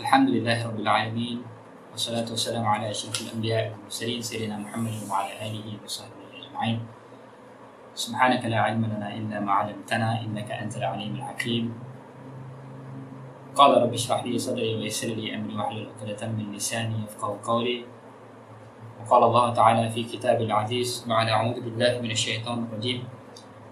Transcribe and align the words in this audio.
الحمد 0.00 0.28
لله 0.28 0.66
رب 0.66 0.80
العالمين 0.80 1.38
والصلاة 1.92 2.26
والسلام 2.30 2.66
على 2.66 2.90
أشرف 2.90 3.14
الأنبياء 3.22 3.70
والمرسلين 3.70 4.22
سيدنا 4.22 4.58
محمد 4.58 5.06
وعلى 5.10 5.32
آله 5.46 5.78
وصحبه 5.84 6.18
أجمعين. 6.34 6.82
سبحانك 7.94 8.42
لا 8.44 8.58
علم 8.60 8.84
لنا 8.84 9.14
إلا 9.14 9.40
ما 9.40 9.52
علمتنا 9.52 10.20
إنك 10.26 10.50
أنت 10.50 10.76
العليم 10.76 11.14
الحكيم. 11.14 11.74
قال 13.54 13.82
رب 13.82 13.94
اشرح 13.94 14.24
لي 14.26 14.38
صدري 14.38 14.74
ويسر 14.74 15.14
لي 15.14 15.34
أمري 15.34 15.54
واحلل 15.54 15.86
عقدة 15.86 16.26
من 16.26 16.50
لساني 16.50 17.06
يفقه 17.06 17.38
قولي. 17.46 17.86
وقال 18.98 19.22
الله 19.22 19.54
تعالى 19.54 19.90
في 19.94 20.02
كتاب 20.02 20.42
العزيز 20.42 21.06
بعد 21.06 21.28
أعوذ 21.28 21.60
بالله 21.60 22.02
من 22.02 22.10
الشيطان 22.10 22.66
الرجيم 22.66 23.04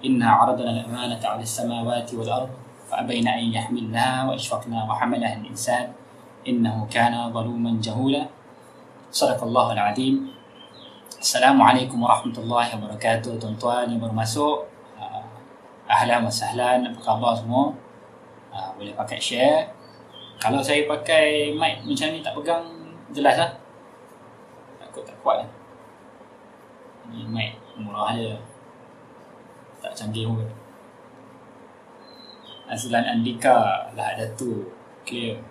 إنا 0.07 0.30
عرضنا 0.30 0.70
الأمانة 0.70 1.23
على 1.27 1.43
السماوات 1.43 2.14
والأرض 2.14 2.50
فأبين 2.91 3.29
أن 3.29 3.45
يحملنها 3.52 4.30
وأشفقنا 4.30 4.84
وحملها 4.84 5.34
الإنسان 5.41 5.93
إنه 6.48 6.88
كان 6.91 7.34
ظلوما 7.34 7.81
جهولا 7.84 8.23
صدق 9.12 9.44
الله 9.44 9.67
العظيم 9.73 10.38
Assalamualaikum 11.17 11.98
warahmatullahi 11.98 12.77
wabarakatuh 12.77 13.41
Tuan-tuan 13.41 13.90
yang 13.90 13.98
baru 13.98 14.13
masuk 14.13 14.70
uh, 15.02 15.26
Ahlan 15.90 16.22
wa 16.22 16.30
sahlan 16.30 16.86
Apa 16.86 16.99
khabar 17.02 17.34
semua 17.34 17.73
uh, 18.54 18.70
Boleh 18.77 18.94
pakai 18.94 19.17
share 19.17 19.66
Kalau 20.38 20.62
saya 20.62 20.86
pakai 20.86 21.58
mic 21.58 21.81
macam 21.90 22.13
ni 22.13 22.22
tak 22.22 22.38
pegang 22.38 22.70
Jelas 23.09 23.34
lah 23.34 23.49
Takut 24.77 25.09
tak 25.09 25.17
kuat 25.26 25.41
lah 25.41 25.49
Ni 27.09 27.26
mic 27.26 27.58
murah 27.81 28.13
je 28.13 28.38
Tak 29.81 29.98
canggih 29.98 30.30
pun 30.30 30.45
Aslan 32.70 33.09
Andika 33.09 33.90
lah 33.98 34.13
ada 34.13 34.30
tu 34.38 34.70
Clear 35.02 35.41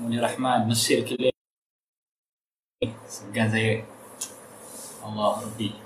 Munir 0.00 0.24
Rahman 0.24 0.64
Mesir 0.64 1.04
clear 1.04 1.28
Segan 3.04 3.52
saya. 3.52 3.84
Allah 5.04 5.44
Rabbi. 5.44 5.76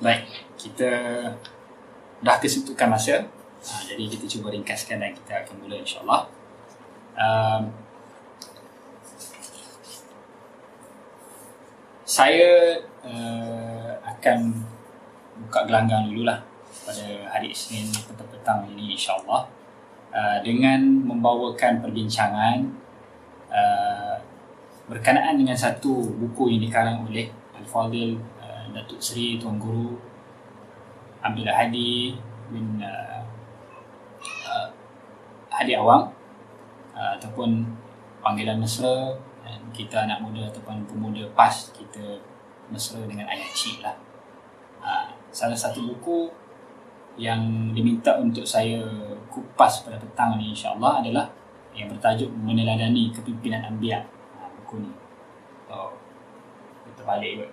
Baik 0.00 0.24
Kita 0.56 0.88
Dah 2.24 2.36
kesentukan 2.40 2.88
masa. 2.88 3.28
Ha, 3.60 3.84
Jadi 3.84 4.08
kita 4.08 4.24
cuba 4.24 4.48
ringkaskan 4.48 5.04
Dan 5.04 5.12
kita 5.12 5.44
akan 5.44 5.54
mula 5.60 5.76
insyaAllah. 5.76 6.22
Um, 7.20 7.62
Saya 12.08 12.80
uh, 13.04 13.92
Akan 14.08 14.64
Buka 15.36 15.68
gelanggang 15.68 16.08
dululah 16.08 16.40
Pada 16.88 17.28
hari 17.28 17.52
Isnin 17.52 17.92
Petang-petang 17.92 18.64
ini 18.72 18.96
insyaAllah 18.96 19.59
uh, 20.10 20.38
Dengan 20.42 20.80
membawakan 21.06 21.82
perbincangan 21.82 22.66
uh, 23.50 24.16
berkenaan 24.90 25.38
dengan 25.38 25.54
satu 25.54 26.02
buku 26.18 26.50
yang 26.56 26.62
dikarang 26.66 27.06
oleh 27.06 27.30
Al-Fadil 27.54 28.18
uh, 28.42 28.66
Datuk 28.74 28.98
Seri 28.98 29.38
Tuan 29.38 29.58
Guru 29.58 29.94
Abdullah 31.22 31.54
Hadi 31.54 32.16
bin 32.50 32.82
uh, 32.82 33.22
uh, 34.50 34.68
Hadi 35.52 35.78
Awang 35.78 36.10
uh, 36.96 37.10
ataupun 37.20 37.68
panggilan 38.24 38.58
mesra 38.58 39.14
dan 39.44 39.60
kita 39.72 40.04
anak 40.08 40.20
muda 40.24 40.48
ataupun 40.48 40.84
pemuda 40.84 41.24
PAS 41.32 41.72
kita 41.72 42.20
mesra 42.70 43.02
dengan 43.04 43.26
ayat 43.26 43.50
cik 43.50 43.82
lah. 43.82 43.96
Uh, 44.80 45.06
salah 45.30 45.56
satu 45.56 45.84
buku 45.84 46.32
yang 47.18 47.72
diminta 47.74 48.18
untuk 48.18 48.46
saya 48.46 48.82
kupas 49.30 49.86
pada 49.86 49.98
petang 49.98 50.38
ni 50.38 50.54
insyaAllah 50.54 51.02
adalah 51.02 51.26
yang 51.74 51.90
bertajuk 51.90 52.30
meneladani 52.34 53.14
kepimpinan 53.14 53.62
Ambiya 53.66 54.02
buku 54.70 54.86
ni. 54.86 54.92
So, 55.66 55.98
kita 56.86 57.02
balik 57.02 57.42
kot. 57.42 57.50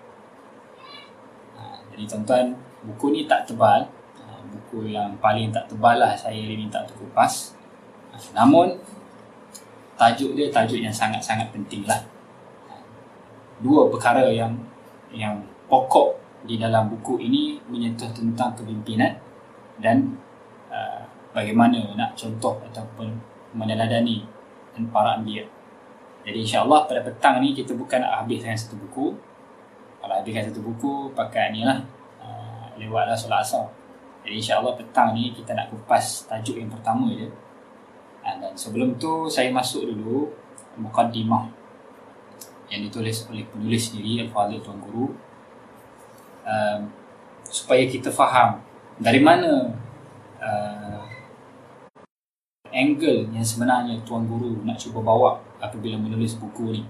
Ha, 1.57 1.61
jadi 1.89 2.03
tuan-tuan 2.05 2.45
buku 2.85 3.05
ni 3.09 3.25
tak 3.25 3.49
tebal. 3.49 3.89
Ha, 4.21 4.45
buku 4.45 4.93
yang 4.93 5.17
paling 5.17 5.49
tak 5.49 5.65
tebal 5.65 5.97
lah 5.97 6.13
saya 6.13 6.37
diminta 6.37 6.85
untuk 6.85 7.09
kupas. 7.09 7.57
Ha, 8.13 8.21
namun 8.37 8.77
tajuk 9.97 10.37
dia 10.37 10.53
tajuk 10.53 10.77
yang 10.77 10.93
sangat-sangat 10.93 11.49
penting 11.49 11.89
lah. 11.89 11.97
Ha, 12.69 12.77
dua 13.65 13.89
perkara 13.89 14.29
yang 14.29 14.53
yang 15.09 15.41
pokok 15.65 16.21
di 16.45 16.61
dalam 16.61 16.85
buku 16.93 17.17
ini 17.17 17.57
menyentuh 17.65 18.13
tentang 18.13 18.53
kepimpinan 18.53 19.17
dan 19.83 20.17
uh, 20.69 21.01
bagaimana 21.31 21.93
nak 21.93 22.17
contoh 22.17 22.57
ataupun 22.65 23.13
meneladani 23.53 24.25
para 24.93 25.17
ambiya 25.17 25.45
jadi 26.27 26.43
insyaAllah 26.43 26.91
pada 26.91 26.99
petang 27.07 27.39
ni 27.39 27.55
kita 27.55 27.71
bukan 27.71 28.03
nak 28.03 28.27
habiskan 28.27 28.51
satu 28.51 28.75
buku. 28.75 29.15
Kalau 30.03 30.11
habiskan 30.11 30.51
satu 30.51 30.59
buku, 30.59 31.15
pakai 31.15 31.55
ni 31.55 31.63
lah. 31.63 31.79
Uh, 32.19 32.67
lewatlah 32.75 33.15
solat 33.15 33.47
asar. 33.47 33.63
Jadi 34.27 34.43
insyaAllah 34.43 34.75
petang 34.75 35.15
ni 35.15 35.31
kita 35.31 35.55
nak 35.55 35.71
kupas 35.71 36.27
tajuk 36.27 36.59
yang 36.59 36.67
pertama 36.67 37.07
je. 37.15 37.31
Uh, 38.27 38.35
dan 38.43 38.51
sebelum 38.59 38.99
tu 38.99 39.31
saya 39.31 39.47
masuk 39.55 39.87
dulu 39.87 40.27
Muqaddimah 40.75 41.47
yang 42.67 42.83
ditulis 42.83 43.23
oleh 43.31 43.47
penulis 43.47 43.87
sendiri 43.87 44.27
Al-Fadhil 44.27 44.59
Tuan 44.59 44.83
Guru. 44.83 45.15
Uh, 46.43 46.83
supaya 47.47 47.87
kita 47.87 48.11
faham 48.11 48.59
dari 48.97 49.21
mana 49.21 49.69
uh, 50.41 51.01
angle 52.73 53.29
yang 53.29 53.45
sebenarnya 53.45 54.01
Tuan 54.01 54.25
Guru 54.25 54.65
nak 54.65 54.81
cuba 54.81 55.05
bawa 55.05 55.37
apabila 55.61 55.97
menulis 56.01 56.37
buku 56.37 56.73
ni? 56.73 56.83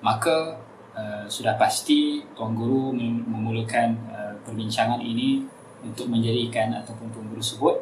Maka 0.00 0.56
uh, 0.96 1.24
sudah 1.28 1.60
pasti 1.60 2.24
Tuan 2.32 2.56
Guru 2.56 2.96
memulakan 2.96 3.88
uh, 4.08 4.34
perbincangan 4.40 5.04
ini 5.04 5.44
untuk 5.84 6.08
menjadikan 6.08 6.72
ataupun 6.80 7.12
Tuan 7.12 7.28
Guru 7.28 7.44
sebut 7.44 7.76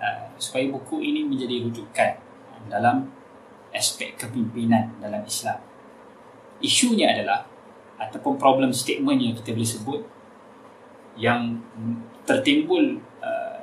uh, 0.00 0.28
supaya 0.36 0.68
buku 0.68 1.00
ini 1.00 1.24
menjadi 1.24 1.64
rujukan 1.64 2.12
dalam 2.68 3.08
aspek 3.72 4.16
kepimpinan 4.20 5.00
dalam 5.00 5.24
Islam. 5.24 5.60
Isunya 6.60 7.12
adalah 7.12 7.44
ataupun 7.98 8.36
problem 8.36 8.70
statement 8.72 9.20
yang 9.20 9.34
kita 9.36 9.56
boleh 9.56 9.68
sebut 9.68 10.00
yang 11.14 11.62
tertimbul 12.24 12.98
uh, 13.22 13.58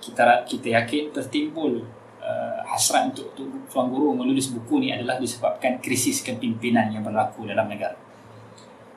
kita 0.00 0.44
kita 0.44 0.80
yakin 0.80 1.12
tertimbul 1.12 1.84
uh, 2.20 2.60
hasrat 2.68 3.12
untuk, 3.12 3.32
Tuan 3.70 3.88
Guru 3.88 4.16
menulis 4.16 4.52
buku 4.52 4.80
ni 4.80 4.88
adalah 4.92 5.16
disebabkan 5.20 5.80
krisis 5.80 6.20
kepimpinan 6.20 6.92
yang 6.92 7.04
berlaku 7.04 7.48
dalam 7.48 7.68
negara. 7.68 7.96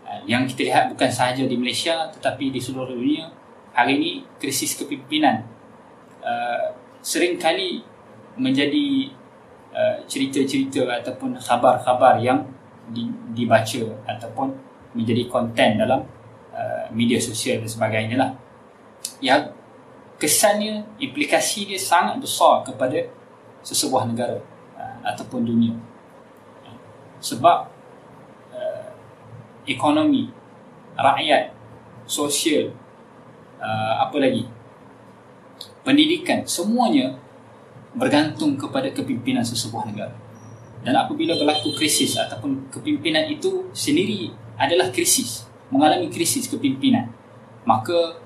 Uh, 0.03 0.19
yang 0.27 0.43
kita 0.47 0.67
lihat 0.67 0.85
bukan 0.91 1.09
sahaja 1.11 1.43
di 1.47 1.55
Malaysia 1.55 2.11
tetapi 2.11 2.51
di 2.51 2.59
seluruh 2.59 2.95
dunia 2.95 3.31
hari 3.73 3.97
ini 3.97 4.11
krisis 4.37 4.77
kepimpinan 4.77 5.43
uh, 6.21 6.75
seringkali 7.03 7.83
menjadi 8.37 9.11
uh, 9.73 9.97
cerita-cerita 10.05 10.85
ataupun 11.03 11.37
khabar-khabar 11.37 12.21
yang 12.21 12.45
di, 12.89 13.07
dibaca 13.31 13.83
ataupun 14.07 14.51
menjadi 14.93 15.25
konten 15.31 15.79
dalam 15.79 16.03
uh, 16.53 16.85
media 16.93 17.17
sosial 17.17 17.59
dan 17.59 17.69
sebagainya 17.69 18.15
lah. 18.15 18.31
Yang 19.19 19.51
kesannya 20.21 20.85
implikasi 21.01 21.67
dia 21.67 21.79
sangat 21.81 22.21
besar 22.21 22.63
kepada 22.63 23.09
sesebuah 23.65 24.07
negara 24.07 24.39
uh, 24.77 24.97
ataupun 25.03 25.43
dunia. 25.43 25.75
Sebab 27.19 27.57
uh, 28.53 28.87
ekonomi 29.67 30.29
rakyat 30.93 31.51
sosial 32.05 32.71
uh, 33.57 33.95
apa 34.03 34.17
lagi 34.21 34.45
pendidikan 35.83 36.43
semuanya 36.47 37.17
bergantung 37.93 38.55
kepada 38.55 38.89
kepimpinan 38.91 39.43
sesebuah 39.43 39.89
negara. 39.91 40.15
Dan 40.83 40.99
apabila 40.99 41.39
berlaku 41.39 41.71
krisis 41.79 42.19
ataupun 42.19 42.67
kepimpinan 42.67 43.23
itu 43.31 43.71
sendiri 43.71 44.35
adalah 44.59 44.91
krisis 44.91 45.47
mengalami 45.73 46.07
krisis 46.13 46.45
kepimpinan. 46.45 47.09
Maka 47.65 48.21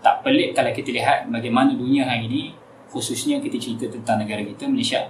tak 0.00 0.24
pelik 0.24 0.56
kalau 0.56 0.72
kita 0.72 0.88
lihat 0.94 1.28
bagaimana 1.28 1.76
dunia 1.76 2.08
hari 2.08 2.24
ini 2.30 2.42
khususnya 2.88 3.36
kita 3.44 3.60
cerita 3.60 3.84
tentang 3.92 4.24
negara 4.24 4.40
kita 4.40 4.64
Malaysia 4.64 5.04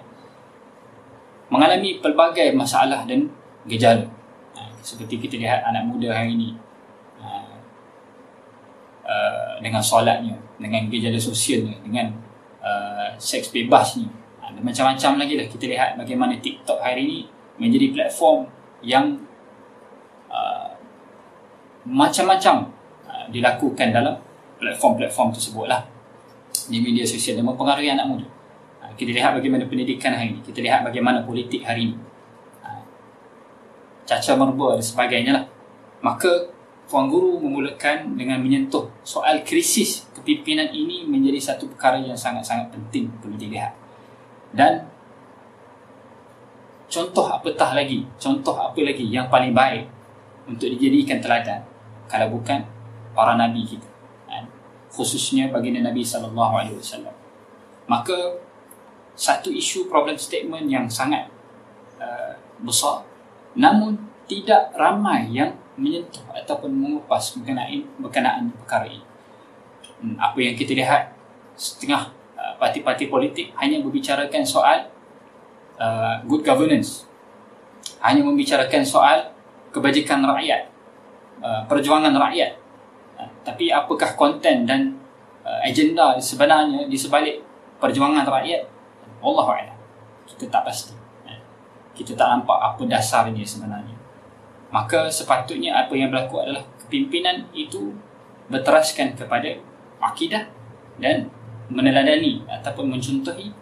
mengalami 1.48 2.02
pelbagai 2.02 2.50
masalah 2.52 3.06
dan 3.06 3.30
gejala. 3.64 4.04
Ha, 4.58 4.74
seperti 4.82 5.22
kita 5.22 5.38
lihat 5.38 5.62
anak 5.64 5.86
muda 5.86 6.12
hari 6.12 6.34
ini 6.34 6.50
ha, 7.22 7.46
uh, 9.06 9.52
dengan 9.62 9.80
solatnya 9.80 10.36
dengan 10.58 10.90
gejala 10.90 11.16
sosialnya 11.16 11.78
dengan 11.84 12.10
uh, 12.60 13.14
seks 13.16 13.54
bebasnya. 13.54 14.08
Ha, 14.42 14.52
dan 14.52 14.62
macam-macam 14.64 15.24
lagi 15.24 15.34
lah 15.38 15.46
kita 15.46 15.64
lihat 15.70 15.94
bagaimana 15.96 16.36
TikTok 16.42 16.82
hari 16.82 17.06
ini 17.06 17.18
menjadi 17.60 17.86
platform 17.94 18.48
yang 18.82 19.27
macam-macam 21.88 22.68
uh, 23.08 23.24
dilakukan 23.32 23.88
dalam 23.88 24.14
platform-platform 24.60 25.28
tersebut 25.32 25.66
lah. 25.66 25.80
Di 26.68 26.84
media 26.84 27.08
sosial 27.08 27.40
dan 27.40 27.48
mempengaruhi 27.48 27.88
anak 27.88 28.04
muda. 28.04 28.26
Ha, 28.84 28.92
kita 28.92 29.16
lihat 29.16 29.32
bagaimana 29.32 29.64
pendidikan 29.64 30.12
hari 30.12 30.36
ini. 30.36 30.40
Kita 30.44 30.60
lihat 30.60 30.84
bagaimana 30.84 31.24
politik 31.24 31.64
hari 31.64 31.88
ini. 31.92 31.96
Ha, 32.60 32.68
caca 34.04 34.32
merba 34.36 34.76
dan 34.76 34.84
sebagainya 34.84 35.32
lah. 35.32 35.44
Maka 36.04 36.52
Puan 36.88 37.12
Guru 37.12 37.36
memulakan 37.40 38.16
dengan 38.16 38.40
menyentuh 38.40 38.88
soal 39.04 39.44
krisis 39.44 40.08
kepimpinan 40.16 40.72
ini 40.72 41.04
menjadi 41.04 41.52
satu 41.52 41.68
perkara 41.68 42.00
yang 42.00 42.16
sangat-sangat 42.16 42.72
penting 42.72 43.12
perlu 43.20 43.36
dilihat. 43.36 43.76
Dan 44.56 44.88
contoh 46.88 47.28
apatah 47.28 47.76
lagi, 47.76 48.08
contoh 48.16 48.56
apa 48.56 48.80
lagi 48.80 49.04
yang 49.04 49.28
paling 49.28 49.52
baik 49.52 49.84
untuk 50.48 50.72
dijadikan 50.72 51.20
teladan 51.20 51.67
kalau 52.08 52.34
bukan 52.34 52.64
para 53.12 53.36
nabi 53.36 53.64
kita. 53.64 53.88
Kan? 54.26 54.48
Khususnya 54.88 55.52
baginda 55.52 55.84
Nabi 55.84 56.02
sallallahu 56.02 56.54
alaihi 56.58 56.80
wasallam. 56.80 57.14
Maka 57.88 58.40
satu 59.18 59.52
isu 59.52 59.92
problem 59.92 60.16
statement 60.16 60.70
yang 60.70 60.86
sangat 60.88 61.28
uh, 61.98 62.32
besar 62.62 63.04
namun 63.58 63.98
tidak 64.30 64.70
ramai 64.78 65.26
yang 65.32 65.56
menyentuh 65.74 66.22
ataupun 66.30 66.70
mengupas 66.70 67.34
berkenaan 67.34 67.82
berkenaan 67.98 68.44
perkara 68.62 68.86
ini. 68.86 69.06
Hmm, 69.98 70.14
apa 70.14 70.38
yang 70.38 70.54
kita 70.54 70.78
lihat 70.78 71.10
setengah 71.58 72.14
uh, 72.38 72.54
parti-parti 72.60 73.10
politik 73.10 73.50
hanya 73.58 73.82
membicarakan 73.82 74.46
soal 74.46 74.86
uh, 75.80 76.22
good 76.28 76.46
governance. 76.46 77.08
Hanya 77.98 78.22
membicarakan 78.22 78.86
soal 78.86 79.34
kebajikan 79.74 80.22
rakyat, 80.22 80.70
uh, 81.42 81.62
perjuangan 81.66 82.14
rakyat. 82.14 82.52
Uh, 83.18 83.30
tapi 83.42 83.70
apakah 83.70 84.14
konten 84.14 84.68
dan 84.68 84.94
uh, 85.42 85.60
agenda 85.62 86.18
sebenarnya 86.18 86.86
di 86.86 86.96
sebalik 86.98 87.42
perjuangan 87.82 88.26
rakyat? 88.26 88.62
Allah 89.18 89.46
a'lam. 89.46 89.78
Kita 90.28 90.46
tak 90.46 90.62
pasti. 90.66 90.94
Kita 91.98 92.14
tak 92.14 92.30
nampak 92.30 92.54
apa 92.54 92.82
dasarnya 92.86 93.42
sebenarnya 93.42 93.98
maka 94.68 95.08
sepatutnya 95.08 95.72
apa 95.72 95.96
yang 95.96 96.12
berlaku 96.12 96.44
adalah 96.44 96.60
kepimpinan 96.84 97.48
itu 97.56 97.96
berteraskan 98.52 99.16
kepada 99.16 99.56
akidah 100.00 100.44
dan 101.00 101.28
meneladani 101.72 102.44
ataupun 102.48 102.96
mencontohi 102.96 103.52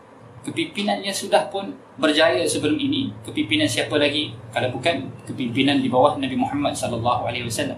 kepimpinan 0.47 1.03
yang 1.03 1.11
sudah 1.11 1.51
pun 1.51 1.75
berjaya 1.99 2.47
sebelum 2.47 2.79
ini. 2.79 3.11
Kepimpinan 3.27 3.67
siapa 3.67 3.99
lagi? 3.99 4.31
Kalau 4.55 4.71
bukan 4.71 5.11
kepimpinan 5.27 5.83
di 5.83 5.91
bawah 5.91 6.15
Nabi 6.23 6.39
Muhammad 6.39 6.71
sallallahu 6.71 7.27
alaihi 7.27 7.51
wasallam. 7.51 7.75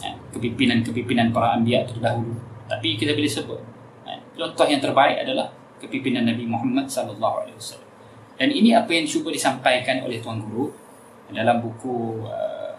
Ha, 0.00 0.16
kepimpinan-kepimpinan 0.32 1.28
para 1.28 1.60
anbiya 1.60 1.84
terdahulu. 1.84 2.32
Tapi 2.64 2.96
kita 2.96 3.12
boleh 3.12 3.28
sebut 3.28 3.60
ha, 4.08 4.16
contoh 4.32 4.64
yang 4.64 4.80
terbaik 4.80 5.20
adalah 5.28 5.52
kepimpinan 5.76 6.24
Nabi 6.24 6.48
Muhammad 6.48 6.88
sallallahu 6.88 7.44
alaihi 7.44 7.56
wasallam. 7.60 7.88
Dan 8.40 8.48
ini 8.48 8.72
apa 8.72 8.88
yang 8.96 9.04
cuba 9.04 9.28
disampaikan 9.28 10.00
oleh 10.00 10.24
tuan 10.24 10.40
guru 10.40 10.72
dalam 11.28 11.60
buku 11.60 12.24
uh, 12.24 12.72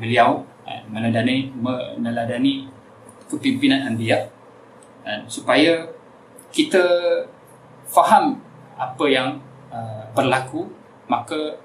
beliau 0.00 0.40
uh, 0.64 0.82
meneladani 0.88 1.52
meneladani 1.52 2.72
kepimpinan 3.28 3.92
anbiya. 3.92 4.32
Supaya 5.26 5.90
kita 6.54 6.78
faham 7.90 8.38
apa 8.76 9.04
yang 9.08 9.40
uh, 9.72 10.04
berlaku 10.16 10.68
maka 11.10 11.58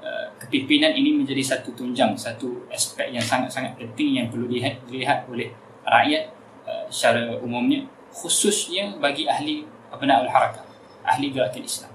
uh, 0.00 0.26
kepimpinan 0.40 0.92
ini 0.96 1.22
menjadi 1.22 1.42
satu 1.56 1.72
tunjang 1.76 2.16
satu 2.16 2.66
aspek 2.72 3.12
yang 3.12 3.22
sangat-sangat 3.22 3.76
penting 3.76 4.16
yang 4.18 4.26
perlu 4.32 4.48
dilihat, 4.48 4.80
dilihat 4.88 5.28
oleh 5.28 5.52
rakyat 5.84 6.32
uh, 6.64 6.86
secara 6.88 7.36
umumnya 7.42 7.84
khususnya 8.12 8.96
bagi 9.00 9.24
ahli 9.24 9.64
abna'ul 9.92 10.28
harakah 10.28 10.64
ahli 11.02 11.34
gerakan 11.34 11.64
Islam. 11.64 11.92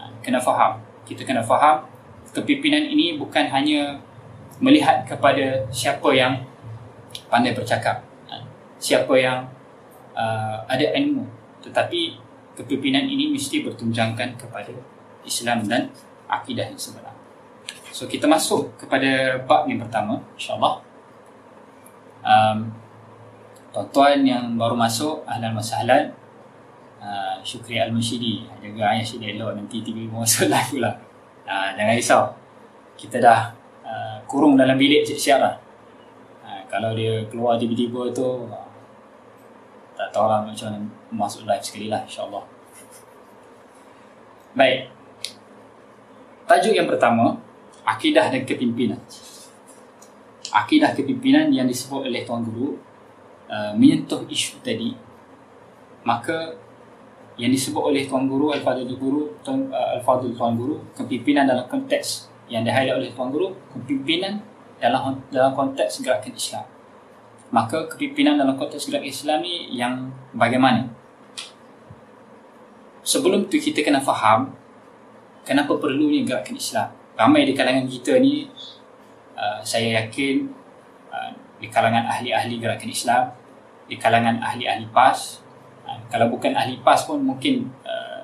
Uh, 0.00 0.10
kena 0.24 0.40
faham. 0.40 0.80
Kita 1.04 1.26
kena 1.26 1.42
faham 1.42 1.90
kepimpinan 2.30 2.86
ini 2.86 3.18
bukan 3.18 3.50
hanya 3.50 3.98
melihat 4.62 5.02
kepada 5.08 5.66
siapa 5.72 6.06
yang 6.14 6.46
pandai 7.26 7.56
bercakap, 7.56 8.04
ha, 8.30 8.38
siapa 8.78 9.10
yang 9.18 9.48
uh, 10.14 10.62
ada 10.68 10.86
ilmu, 10.94 11.26
tetapi 11.64 12.20
kepimpinan 12.58 13.06
ini 13.06 13.30
mesti 13.30 13.62
bertunjangkan 13.62 14.36
kepada 14.36 14.74
Islam 15.24 15.66
dan 15.66 15.90
akidah 16.30 16.66
yang 16.70 16.78
sebenar. 16.78 17.14
So 17.90 18.06
kita 18.06 18.30
masuk 18.30 18.80
kepada 18.80 19.42
bab 19.44 19.66
yang 19.66 19.82
pertama, 19.82 20.22
insyaAllah. 20.38 20.80
Um, 22.20 22.70
tuan-tuan 23.74 24.22
yang 24.22 24.56
baru 24.56 24.78
masuk, 24.78 25.26
ahlan 25.26 25.52
wa 25.52 25.64
sahlan. 25.64 26.14
Uh, 27.00 27.40
Syukri 27.40 27.80
Al-Mashidi. 27.80 28.44
Jaga 28.60 28.92
ayah 28.92 29.04
Syedi 29.04 29.32
elok 29.32 29.56
nanti 29.56 29.80
tiba-tiba 29.80 30.20
masuk 30.20 30.48
live 30.52 30.70
pula. 30.70 30.92
Ha, 31.48 31.72
jangan 31.72 31.94
risau. 31.96 32.22
Kita 32.94 33.16
dah 33.16 33.50
uh, 33.82 34.16
kurung 34.28 34.54
dalam 34.60 34.76
bilik 34.76 35.08
siap-siap 35.08 35.38
lah. 35.40 35.56
Ha, 36.44 36.68
kalau 36.68 36.92
dia 36.92 37.24
keluar 37.32 37.56
tiba-tiba 37.56 38.12
tu, 38.12 38.46
uh, 38.46 38.69
tak 40.00 40.16
tahu 40.16 40.32
lah 40.32 40.40
macam 40.40 40.72
mana 40.72 40.80
masuk 41.12 41.44
live 41.44 41.60
sekali 41.60 41.92
lah 41.92 42.00
insyaAllah. 42.08 42.40
Baik. 44.56 44.88
Tajuk 46.48 46.72
yang 46.72 46.88
pertama, 46.88 47.36
akidah 47.84 48.32
dan 48.32 48.48
kepimpinan. 48.48 48.96
Akidah 50.50 50.96
kepimpinan 50.96 51.52
yang 51.52 51.68
disebut 51.68 52.08
oleh 52.08 52.24
Tuan 52.24 52.42
Guru 52.42 52.80
uh, 53.52 53.76
menyentuh 53.76 54.24
isu 54.26 54.64
tadi. 54.64 54.96
Maka 56.02 56.56
yang 57.36 57.52
disebut 57.52 57.78
oleh 57.78 58.08
Tuan 58.08 58.24
Guru, 58.24 58.56
Al-Fadhil 58.56 58.96
Guru, 58.96 59.36
Tuan, 59.44 59.68
uh, 59.68 60.00
Al-Fadhil 60.00 60.32
Tuan 60.32 60.56
Guru, 60.56 60.80
kepimpinan 60.96 61.44
dalam 61.44 61.68
konteks 61.68 62.32
yang 62.48 62.64
di-highlight 62.64 62.98
oleh 63.04 63.10
Tuan 63.12 63.28
Guru, 63.30 63.52
kepimpinan 63.76 64.40
dalam 64.80 65.20
dalam 65.28 65.52
konteks 65.52 66.00
gerakan 66.00 66.32
Islam. 66.34 66.79
Maka 67.50 67.90
kepimpinan 67.90 68.38
dalam 68.38 68.54
konteks 68.54 68.90
gerakan 68.90 69.10
Islam 69.10 69.38
ni 69.42 69.74
yang 69.74 70.10
bagaimana? 70.34 70.86
Sebelum 73.02 73.50
tu 73.50 73.58
kita 73.58 73.82
kena 73.82 73.98
faham 73.98 74.54
kenapa 75.42 75.74
perlunya 75.78 76.22
gerakan 76.22 76.54
Islam. 76.54 76.88
Ramai 77.18 77.44
di 77.44 77.52
kalangan 77.52 77.84
kita 77.90 78.22
ni, 78.22 78.46
uh, 79.34 79.60
saya 79.66 80.02
yakin 80.06 80.46
uh, 81.10 81.30
di 81.58 81.66
kalangan 81.66 82.06
ahli-ahli 82.06 82.56
gerakan 82.62 82.88
Islam, 82.88 83.24
di 83.90 83.98
kalangan 83.98 84.38
ahli-ahli 84.38 84.86
PAS, 84.94 85.42
Ha, 85.90 85.98
kalau 86.06 86.30
bukan 86.30 86.54
ahli 86.54 86.78
PAS 86.86 87.02
pun 87.02 87.18
mungkin 87.18 87.66
uh, 87.82 88.22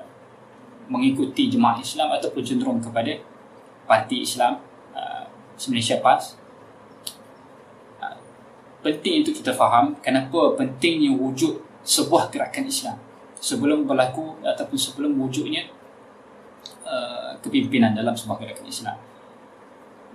mengikuti 0.87 1.51
jemaah 1.51 1.75
Islam 1.83 2.15
ataupun 2.15 2.39
cenderung 2.39 2.79
kepada 2.79 3.11
parti 3.83 4.23
Islam 4.23 4.63
uh, 4.95 5.27
Malaysia 5.67 5.99
PAS 5.99 6.39
uh, 6.39 6.46
penting 8.87 9.23
untuk 9.23 9.35
kita 9.43 9.51
faham 9.51 9.93
kenapa 9.99 10.55
pentingnya 10.55 11.11
wujud 11.11 11.59
sebuah 11.83 12.31
gerakan 12.31 12.67
Islam. 12.67 12.97
Sebelum 13.37 13.85
berlaku 13.85 14.39
ataupun 14.41 14.77
sebelum 14.79 15.13
wujudnya 15.19 15.67
uh, 16.87 17.35
kepimpinan 17.43 17.93
dalam 17.93 18.15
sebuah 18.15 18.39
gerakan 18.39 18.65
Islam. 18.65 18.97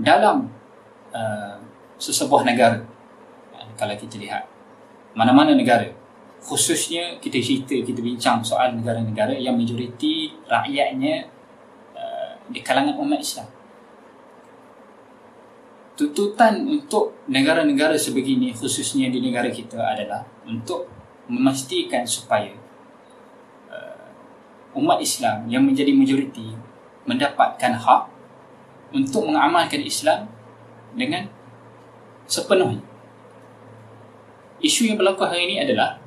Dalam 0.00 0.48
uh, 1.12 1.56
sesebuah 2.00 2.42
negara 2.48 2.80
uh, 3.54 3.70
kalau 3.78 3.94
kita 3.94 4.18
lihat 4.18 4.48
mana-mana 5.12 5.52
negara 5.52 5.86
khususnya 6.42 7.22
kita 7.22 7.38
cerita 7.38 7.78
kita 7.78 8.02
bincang 8.02 8.42
soal 8.42 8.74
negara-negara 8.74 9.38
yang 9.38 9.54
majoriti 9.54 10.34
rakyatnya 10.50 11.30
uh, 11.94 12.34
di 12.50 12.58
kalangan 12.64 12.98
umat 12.98 13.22
Islam 13.22 13.46
tuntutan 16.02 16.66
untuk 16.66 17.14
negara-negara 17.30 17.94
sebegini 17.94 18.50
khususnya 18.50 19.06
di 19.06 19.23
negara 19.23 19.47
kita 19.47 19.78
adalah 19.78 20.26
untuk 20.42 20.90
memastikan 21.30 22.02
supaya 22.02 22.50
uh, 23.71 24.11
umat 24.75 24.99
Islam 24.99 25.47
yang 25.47 25.62
menjadi 25.62 25.94
majoriti 25.94 26.50
mendapatkan 27.06 27.78
hak 27.78 28.02
untuk 28.90 29.30
mengamalkan 29.30 29.78
Islam 29.87 30.26
dengan 30.99 31.30
sepenuhnya. 32.26 32.82
Isu 34.59 34.90
yang 34.90 34.99
berlaku 34.99 35.23
hari 35.23 35.47
ini 35.47 35.56
adalah 35.62 35.99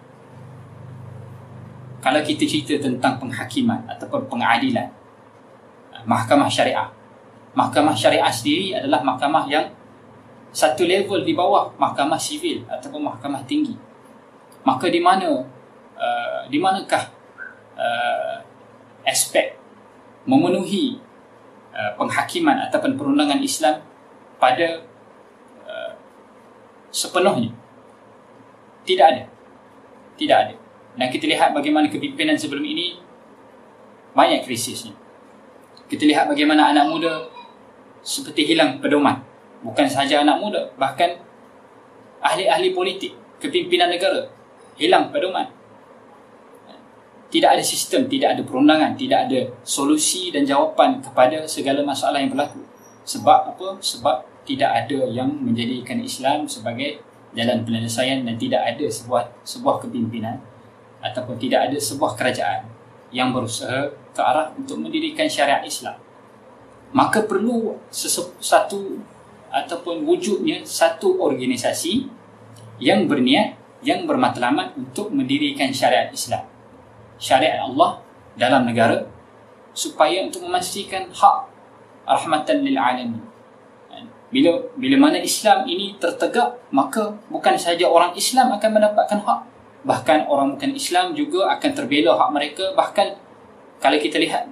kalau 2.03 2.19
kita 2.19 2.43
cerita 2.43 2.75
tentang 2.83 3.17
penghakiman 3.23 3.87
ataupun 3.87 4.27
pengadilan 4.27 4.91
uh, 5.95 6.03
mahkamah 6.03 6.51
syariah. 6.51 6.91
Mahkamah 7.55 7.95
syariah 7.95 8.27
sendiri 8.27 8.75
adalah 8.75 8.99
mahkamah 8.99 9.47
yang 9.47 9.63
satu 10.51 10.83
level 10.87 11.23
di 11.23 11.33
bawah 11.37 11.73
mahkamah 11.77 12.19
sivil 12.19 12.63
ataupun 12.67 13.05
mahkamah 13.05 13.43
tinggi 13.47 13.75
maka 14.65 14.89
di 14.89 14.99
mana 15.01 15.45
uh, 15.97 16.41
di 16.49 16.57
manakah 16.57 17.11
uh, 17.77 18.37
aspek 19.05 19.57
memenuhi 20.25 20.97
uh, 21.73 21.93
penghakiman 21.95 22.65
ataupun 22.69 22.97
perundangan 22.97 23.39
Islam 23.41 23.81
pada 24.41 24.81
uh, 25.65 25.91
sepenuhnya 26.89 27.53
tidak 28.85 29.05
ada 29.11 29.23
tidak 30.15 30.37
ada 30.47 30.55
dan 30.95 31.07
kita 31.11 31.27
lihat 31.27 31.51
bagaimana 31.51 31.91
kepimpinan 31.91 32.39
sebelum 32.39 32.63
ini 32.63 33.03
banyak 34.15 34.47
krisisnya. 34.47 34.95
Kita 35.91 36.07
lihat 36.07 36.31
bagaimana 36.31 36.71
anak 36.71 36.87
muda 36.87 37.13
seperti 37.99 38.47
hilang 38.47 38.79
pedoman. 38.79 39.19
Bukan 39.65 39.89
sahaja 39.89 40.21
anak 40.21 40.37
muda, 40.37 40.61
bahkan 40.77 41.17
ahli-ahli 42.21 42.69
politik, 42.77 43.17
kepimpinan 43.41 43.89
negara 43.89 44.29
hilang 44.77 45.09
pedoman. 45.09 45.49
Tidak 47.33 47.49
ada 47.49 47.63
sistem, 47.65 48.05
tidak 48.05 48.37
ada 48.37 48.41
perundangan, 48.45 48.93
tidak 48.93 49.25
ada 49.27 49.49
solusi 49.65 50.29
dan 50.29 50.45
jawapan 50.45 51.01
kepada 51.01 51.43
segala 51.49 51.81
masalah 51.81 52.21
yang 52.21 52.29
berlaku. 52.29 52.61
Sebab 53.03 53.57
apa? 53.57 53.81
Sebab 53.81 54.45
tidak 54.45 54.85
ada 54.85 55.09
yang 55.09 55.27
menjadikan 55.33 55.97
Islam 55.99 56.45
sebagai 56.45 57.01
jalan 57.33 57.65
penyelesaian 57.65 58.23
dan 58.23 58.37
tidak 58.37 58.61
ada 58.63 58.85
sebuah 58.87 59.43
sebuah 59.43 59.83
kepimpinan 59.83 60.39
ataupun 61.03 61.35
tidak 61.35 61.67
ada 61.67 61.77
sebuah 61.81 62.15
kerajaan 62.15 62.69
yang 63.11 63.35
berusaha 63.35 63.91
ke 64.15 64.21
arah 64.21 64.53
untuk 64.55 64.79
mendirikan 64.79 65.27
syariat 65.27 65.65
Islam. 65.65 65.97
Maka 66.95 67.27
perlu 67.27 67.75
satu 68.39 69.03
ataupun 69.55 70.03
wujudnya 70.03 70.59
satu 70.67 71.15
organisasi 71.23 72.11
yang 72.83 73.07
berniat 73.07 73.55
yang 73.79 74.03
bermatlamat 74.03 74.75
untuk 74.75 75.15
mendirikan 75.15 75.71
syariat 75.71 76.11
Islam. 76.11 76.43
Syariat 77.15 77.63
Allah 77.63 78.03
dalam 78.35 78.67
negara 78.67 79.07
supaya 79.71 80.27
untuk 80.27 80.43
memastikan 80.43 81.07
hak 81.07 81.37
rahmatan 82.03 82.67
lil 82.67 82.75
alamin. 82.75 83.23
Bila 84.33 84.51
bila 84.75 85.07
mana 85.07 85.23
Islam 85.23 85.63
ini 85.63 85.95
tertegak, 85.95 86.59
maka 86.75 87.15
bukan 87.31 87.55
sahaja 87.55 87.87
orang 87.87 88.11
Islam 88.19 88.51
akan 88.51 88.69
mendapatkan 88.75 89.19
hak, 89.23 89.39
bahkan 89.87 90.27
orang 90.27 90.59
bukan 90.59 90.75
Islam 90.75 91.15
juga 91.15 91.47
akan 91.55 91.71
terbela 91.71 92.19
hak 92.19 92.29
mereka, 92.35 92.65
bahkan 92.75 93.15
kalau 93.79 93.95
kita 93.95 94.19
lihat 94.19 94.51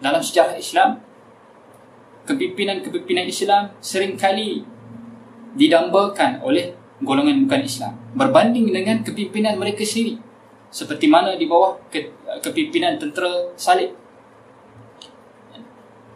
dalam 0.00 0.24
sejarah 0.24 0.56
Islam, 0.56 1.02
kepimpinan-kepimpinan 2.26 3.26
Islam 3.26 3.74
seringkali 3.82 4.62
didambakan 5.58 6.40
oleh 6.42 6.72
golongan 7.02 7.44
bukan 7.46 7.62
Islam. 7.66 7.94
Berbanding 8.14 8.70
dengan 8.70 9.02
kepimpinan 9.02 9.58
mereka 9.58 9.82
sendiri. 9.82 10.18
Seperti 10.72 11.04
mana 11.10 11.36
di 11.36 11.44
bawah 11.44 11.76
ke, 11.92 12.08
kepimpinan 12.40 12.96
tentera 12.96 13.52
salib. 13.58 13.92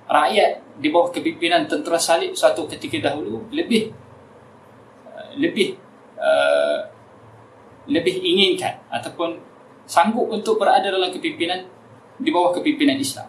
Rakyat 0.07 0.79
di 0.79 0.89
bawah 0.89 1.11
kepimpinan 1.11 1.67
tentera 1.67 1.99
salib 1.99 2.33
suatu 2.33 2.65
ketika 2.71 3.11
dahulu 3.11 3.43
lebih 3.51 3.91
lebih 5.37 5.77
uh, 6.17 6.81
lebih 7.87 8.15
inginkan 8.23 8.81
ataupun 8.89 9.39
sanggup 9.87 10.27
untuk 10.31 10.59
berada 10.59 10.91
dalam 10.91 11.11
kepimpinan 11.13 11.67
di 12.17 12.31
bawah 12.33 12.55
kepimpinan 12.57 12.99
Islam 12.99 13.29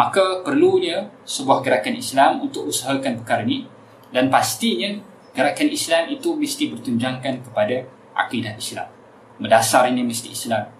maka 0.00 0.40
perlunya 0.40 1.12
sebuah 1.28 1.60
gerakan 1.60 2.00
Islam 2.00 2.40
untuk 2.40 2.72
usahakan 2.72 3.20
perkara 3.20 3.44
ini 3.44 3.68
dan 4.08 4.32
pastinya 4.32 4.96
gerakan 5.36 5.68
Islam 5.68 6.08
itu 6.08 6.32
mesti 6.32 6.72
bertunjangkan 6.72 7.44
kepada 7.44 7.84
akidah 8.16 8.56
Islam. 8.56 8.88
Berdasar 9.36 9.92
ini 9.92 10.00
mesti 10.00 10.32
Islam. 10.32 10.72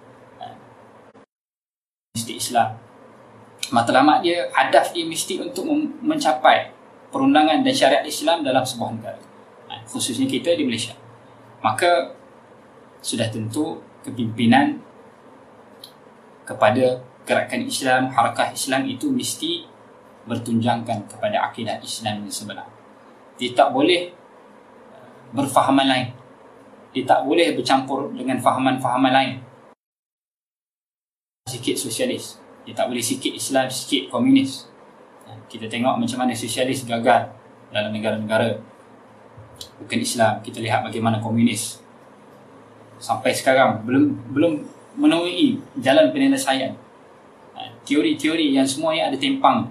Mesti 2.17 2.33
Islam. 2.33 2.81
Matlamat 3.69 4.25
dia, 4.25 4.49
hadaf 4.57 4.89
dia 4.89 5.05
mesti 5.05 5.37
untuk 5.37 5.69
mencapai 6.01 6.73
perundangan 7.13 7.61
dan 7.61 7.73
syariat 7.77 8.01
Islam 8.01 8.41
dalam 8.41 8.65
sebuah 8.65 8.89
negara. 8.89 9.21
Ha, 9.69 9.85
khususnya 9.85 10.25
kita 10.25 10.57
di 10.57 10.65
Malaysia. 10.65 10.97
Maka 11.61 12.17
sudah 13.05 13.29
tentu 13.29 13.85
kepimpinan 14.01 14.81
kepada 16.41 17.05
gerakan 17.31 17.63
Islam, 17.63 18.11
harakah 18.11 18.51
Islam 18.51 18.83
itu 18.91 19.07
mesti 19.07 19.63
bertunjangkan 20.27 21.07
kepada 21.07 21.47
akidah 21.47 21.79
Islam 21.79 22.27
yang 22.27 22.33
sebenar. 22.33 22.67
Dia 23.39 23.55
tak 23.55 23.71
boleh 23.71 24.11
berfahaman 25.31 25.87
lain. 25.87 26.07
Dia 26.91 27.07
tak 27.07 27.23
boleh 27.23 27.55
bercampur 27.55 28.11
dengan 28.11 28.35
fahaman-fahaman 28.35 29.13
lain. 29.15 29.33
Sikit 31.47 31.79
sosialis. 31.79 32.35
Dia 32.67 32.75
tak 32.75 32.91
boleh 32.91 32.99
sikit 32.99 33.31
Islam, 33.31 33.71
sikit 33.71 34.11
komunis. 34.11 34.67
Kita 35.47 35.71
tengok 35.71 35.95
macam 36.03 36.17
mana 36.19 36.35
sosialis 36.35 36.83
gagal 36.83 37.31
dalam 37.71 37.95
negara-negara 37.95 38.59
bukan 39.79 39.99
Islam. 40.03 40.43
Kita 40.43 40.59
lihat 40.59 40.83
bagaimana 40.83 41.23
komunis 41.23 41.79
sampai 43.01 43.33
sekarang 43.33 43.81
belum 43.87 44.35
belum 44.35 44.53
menemui 44.99 45.63
jalan 45.79 46.11
penyelesaian. 46.11 46.75
Teori-teori 47.85 48.53
yang 48.53 48.67
semuanya 48.67 49.09
ada 49.09 49.17
tempang. 49.17 49.67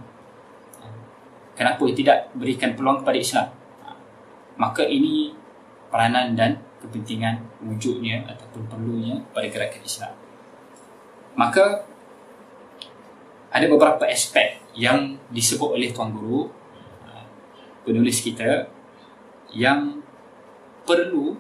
Kenapa 1.54 1.82
tidak 1.92 2.32
berikan 2.32 2.72
peluang 2.72 3.04
kepada 3.04 3.18
Islam? 3.20 3.48
Maka 4.56 4.84
ini 4.88 5.32
peranan 5.92 6.32
dan 6.36 6.56
kepentingan 6.80 7.36
wujudnya 7.60 8.24
ataupun 8.24 8.64
perlunya 8.68 9.20
pada 9.36 9.48
gerakan 9.48 9.82
Islam. 9.84 10.12
Maka 11.36 11.84
ada 13.50 13.66
beberapa 13.66 14.06
aspek 14.06 14.62
yang 14.72 15.18
disebut 15.28 15.76
oleh 15.76 15.90
Tuan 15.90 16.14
Guru 16.14 16.48
penulis 17.82 18.22
kita 18.22 18.70
yang 19.50 19.98
perlu 20.86 21.34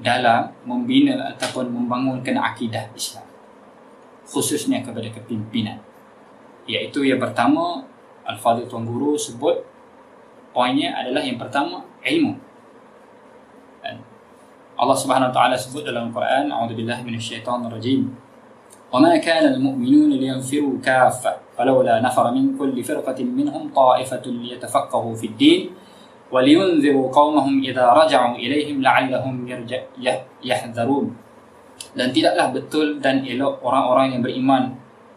dalam 0.00 0.50
membina 0.66 1.36
ataupun 1.36 1.70
membangunkan 1.70 2.34
akidah 2.34 2.88
Islam 2.96 3.29
khususnya 4.29 4.81
kepada 4.81 5.09
kepimpinan 5.11 5.81
iaitu 6.65 7.05
yang 7.05 7.21
pertama 7.21 7.85
Al-Fadhil 8.25 8.65
Tuan 8.65 8.89
Guru 8.89 9.13
sebut 9.13 9.61
poinnya 10.49 10.97
adalah 10.97 11.21
yang 11.21 11.37
pertama 11.37 11.85
ilmu 12.01 12.45
Allah 14.75 14.97
Subhanahu 14.99 15.31
wa 15.31 15.35
taala 15.35 15.55
sebut 15.55 15.87
dalam 15.87 16.11
Quran, 16.11 16.51
"A'udzubillahi 16.51 17.07
minasyaitonir 17.07 17.71
rajim." 17.71 18.11
وما 18.95 19.17
كان 19.17 19.59
المؤمنون 19.59 20.13
لينفروا 20.23 20.79
كافة 20.79 21.57
فلولا 21.57 21.99
نفر 21.99 22.31
من 22.31 22.55
كل 22.55 22.83
فرقة 22.83 23.19
منهم 23.23 23.75
طائفة 23.75 24.23
ليتفقهوا 24.23 25.15
في 25.15 25.27
الدين 25.27 25.61
ولينذروا 26.31 27.11
قومهم 27.11 27.55
إذا 27.63 27.85
رجعوا 27.91 28.35
إليهم 28.35 28.81
لعلهم 28.81 29.35
يحذرون 30.43 31.05
dan 31.96 32.14
tidaklah 32.14 32.54
betul 32.54 33.02
dan 33.02 33.26
elok 33.26 33.58
orang-orang 33.64 34.16
yang 34.16 34.22
beriman 34.22 34.62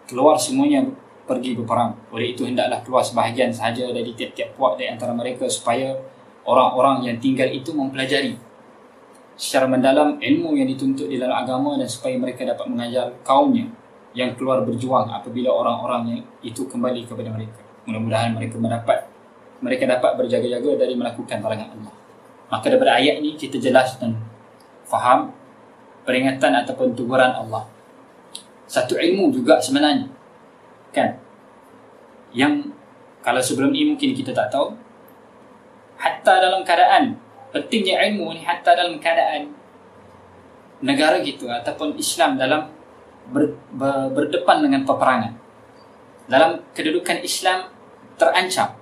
keluar 0.10 0.36
semuanya 0.36 0.84
pergi 1.24 1.56
berperang. 1.56 1.96
Oleh 2.12 2.36
itu 2.36 2.44
hendaklah 2.44 2.84
keluar 2.84 3.04
sebahagian 3.06 3.54
sahaja 3.54 3.88
dari 3.94 4.12
tiap-tiap 4.12 4.56
puak 4.60 4.76
di 4.76 4.90
antara 4.90 5.16
mereka 5.16 5.48
supaya 5.48 5.96
orang-orang 6.44 7.08
yang 7.08 7.18
tinggal 7.24 7.48
itu 7.48 7.72
mempelajari 7.72 8.36
secara 9.34 9.66
mendalam 9.66 10.20
ilmu 10.22 10.54
yang 10.60 10.70
dituntut 10.70 11.10
di 11.10 11.18
dalam 11.18 11.34
agama 11.34 11.80
dan 11.80 11.90
supaya 11.90 12.14
mereka 12.20 12.46
dapat 12.46 12.70
mengajar 12.70 13.10
kaumnya 13.26 13.66
yang 14.14 14.38
keluar 14.38 14.62
berjuang 14.62 15.10
apabila 15.10 15.50
orang-orang 15.50 16.22
itu 16.46 16.70
kembali 16.70 17.10
kepada 17.10 17.34
mereka. 17.34 17.62
Mudah-mudahan 17.90 18.38
mereka 18.38 18.56
mendapat 18.62 19.10
mereka 19.64 19.90
dapat 19.90 20.12
berjaga-jaga 20.20 20.86
dari 20.86 20.94
melakukan 20.94 21.40
larangan 21.40 21.70
Allah. 21.74 21.94
Maka 22.52 22.66
daripada 22.70 23.00
ayat 23.00 23.24
ini 23.24 23.34
kita 23.34 23.58
jelas 23.58 23.98
dan 23.98 24.20
faham 24.86 25.34
peringatan 26.04 26.52
ataupun 26.64 26.96
teguran 26.96 27.32
Allah. 27.32 27.68
Satu 28.68 28.96
ilmu 28.96 29.32
juga 29.32 29.60
sebenarnya. 29.60 30.08
Kan? 30.94 31.20
Yang 32.34 32.72
kalau 33.24 33.40
sebelum 33.40 33.72
ini 33.72 33.96
mungkin 33.96 34.12
kita 34.12 34.36
tak 34.36 34.52
tahu 34.52 34.76
hatta 35.96 36.44
dalam 36.44 36.62
keadaan 36.68 37.16
pentingnya 37.56 38.04
ilmu 38.12 38.36
ni 38.36 38.44
hatta 38.44 38.76
dalam 38.76 39.00
keadaan 39.00 39.54
negara 40.84 41.24
gitu 41.24 41.48
ataupun 41.48 41.96
Islam 41.96 42.36
dalam 42.36 42.68
ber, 43.32 43.56
ber, 43.72 44.12
berdepan 44.12 44.60
dengan 44.68 44.84
peperangan 44.84 45.32
dalam 46.28 46.60
kedudukan 46.76 47.24
Islam 47.24 47.72
terancam 48.20 48.76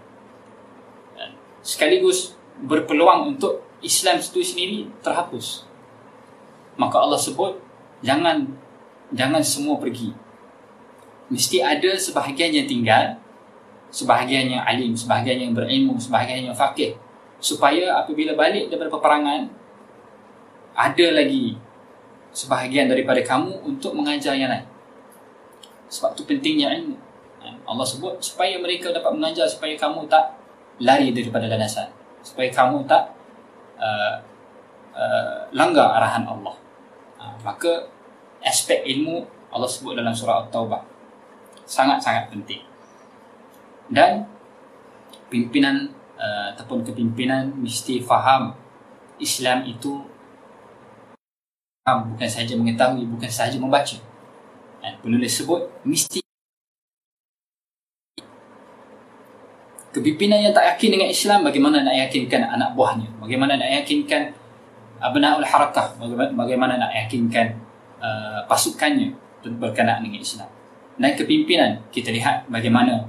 sekaligus 1.62 2.34
berpeluang 2.66 3.38
untuk 3.38 3.62
Islam 3.86 4.18
itu 4.18 4.42
sendiri 4.42 4.90
terhapus 5.06 5.70
maka 6.82 6.98
Allah 6.98 7.22
sebut 7.22 7.62
jangan 8.02 8.42
jangan 9.14 9.46
semua 9.46 9.78
pergi. 9.78 10.10
Mesti 11.30 11.62
ada 11.62 11.94
sebahagian 11.96 12.52
yang 12.52 12.68
tinggal 12.68 13.22
sebahagian 13.92 14.48
yang 14.50 14.64
alim 14.64 14.96
sebahagian 14.98 15.38
yang 15.48 15.52
berilmu 15.54 15.96
sebahagian 16.02 16.50
yang 16.50 16.58
faqih. 16.58 16.98
Supaya 17.38 18.02
apabila 18.02 18.34
balik 18.34 18.74
daripada 18.74 18.90
peperangan 18.90 19.42
ada 20.74 21.08
lagi 21.14 21.60
sebahagian 22.34 22.90
daripada 22.90 23.22
kamu 23.22 23.62
untuk 23.68 23.94
mengajar 23.94 24.34
yang 24.34 24.50
lain. 24.50 24.66
Sebab 25.92 26.18
tu 26.18 26.26
pentingnya 26.26 26.74
ilmu. 26.82 26.98
Allah 27.68 27.88
sebut 27.88 28.20
supaya 28.24 28.60
mereka 28.60 28.92
dapat 28.92 29.12
mengajar 29.16 29.48
supaya 29.48 29.76
kamu 29.76 30.08
tak 30.08 30.36
lari 30.80 31.12
daripada 31.12 31.46
landasan. 31.48 31.92
Supaya 32.24 32.48
kamu 32.54 32.86
tak 32.88 33.12
uh, 33.82 34.16
uh, 34.96 35.50
langgar 35.52 35.90
arahan 36.00 36.24
Allah 36.28 36.62
maka 37.42 37.90
aspek 38.42 38.82
ilmu 38.86 39.26
Allah 39.52 39.68
sebut 39.68 39.94
dalam 39.94 40.16
surah 40.16 40.48
At-Taubah. 40.48 40.82
Sangat-sangat 41.68 42.32
penting. 42.32 42.64
Dan 43.92 44.24
pimpinan 45.28 45.92
uh, 46.16 46.56
ataupun 46.56 46.88
kepimpinan 46.88 47.52
mesti 47.60 48.00
faham 48.00 48.56
Islam 49.20 49.68
itu 49.68 50.08
bukan 51.86 52.30
sahaja 52.30 52.56
mengetahui 52.56 53.04
bukan 53.04 53.28
sahaja 53.28 53.60
membaca. 53.60 53.98
Dan 54.82 54.98
penulis 55.04 55.36
sebut 55.36 55.68
mesti 55.84 56.24
kepimpinan 59.92 60.40
yang 60.40 60.56
tak 60.56 60.72
yakin 60.76 60.90
dengan 60.96 61.10
Islam 61.12 61.44
bagaimana 61.44 61.84
nak 61.84 61.96
yakinkan 62.08 62.48
anak 62.48 62.74
buahnya? 62.80 63.12
Bagaimana 63.20 63.60
nak 63.60 63.70
yakinkan 63.84 64.32
abnaul 65.02 65.44
harakah 65.44 65.98
bagaimana 66.38 66.78
nak 66.78 66.94
yakinkan 66.94 67.58
uh, 67.98 68.46
pasukannya 68.46 69.12
berkenaan 69.58 70.06
dengan 70.06 70.22
Islam. 70.22 70.50
Dan 71.02 71.18
kepimpinan 71.18 71.82
kita 71.90 72.14
lihat 72.14 72.46
bagaimana 72.48 73.02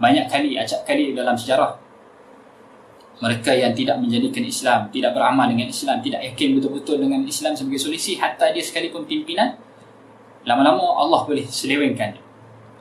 banyak 0.00 0.26
kali 0.26 0.56
acap 0.56 0.88
kali 0.88 1.12
dalam 1.12 1.36
sejarah 1.36 1.76
mereka 3.20 3.54
yang 3.54 3.70
tidak 3.76 4.00
menjadikan 4.02 4.42
Islam 4.42 4.88
tidak 4.90 5.14
beramal 5.14 5.46
dengan 5.46 5.68
Islam 5.70 6.02
tidak 6.02 6.24
yakin 6.32 6.58
betul-betul 6.58 6.98
dengan 6.98 7.22
Islam 7.22 7.54
sebagai 7.54 7.78
solusi 7.78 8.18
hatta 8.18 8.50
dia 8.50 8.64
sekalipun 8.64 9.06
pimpinan 9.06 9.54
lama-lama 10.42 10.98
Allah 10.98 11.22
boleh 11.22 11.46
selewengkan 11.46 12.18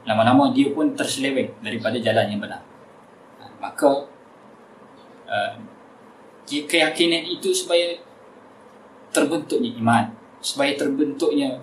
lama-lama 0.05 0.49
dia 0.49 0.73
pun 0.73 0.97
terseleweng 0.97 1.61
daripada 1.61 1.97
jalan 2.01 2.25
yang 2.25 2.41
benar. 2.41 2.61
Maka 3.61 4.09
uh, 5.29 5.51
keyakinan 6.49 7.21
itu 7.29 7.53
supaya 7.53 7.93
terbentuknya 9.11 9.71
iman 9.77 10.05
supaya 10.41 10.73
terbentuknya 10.73 11.59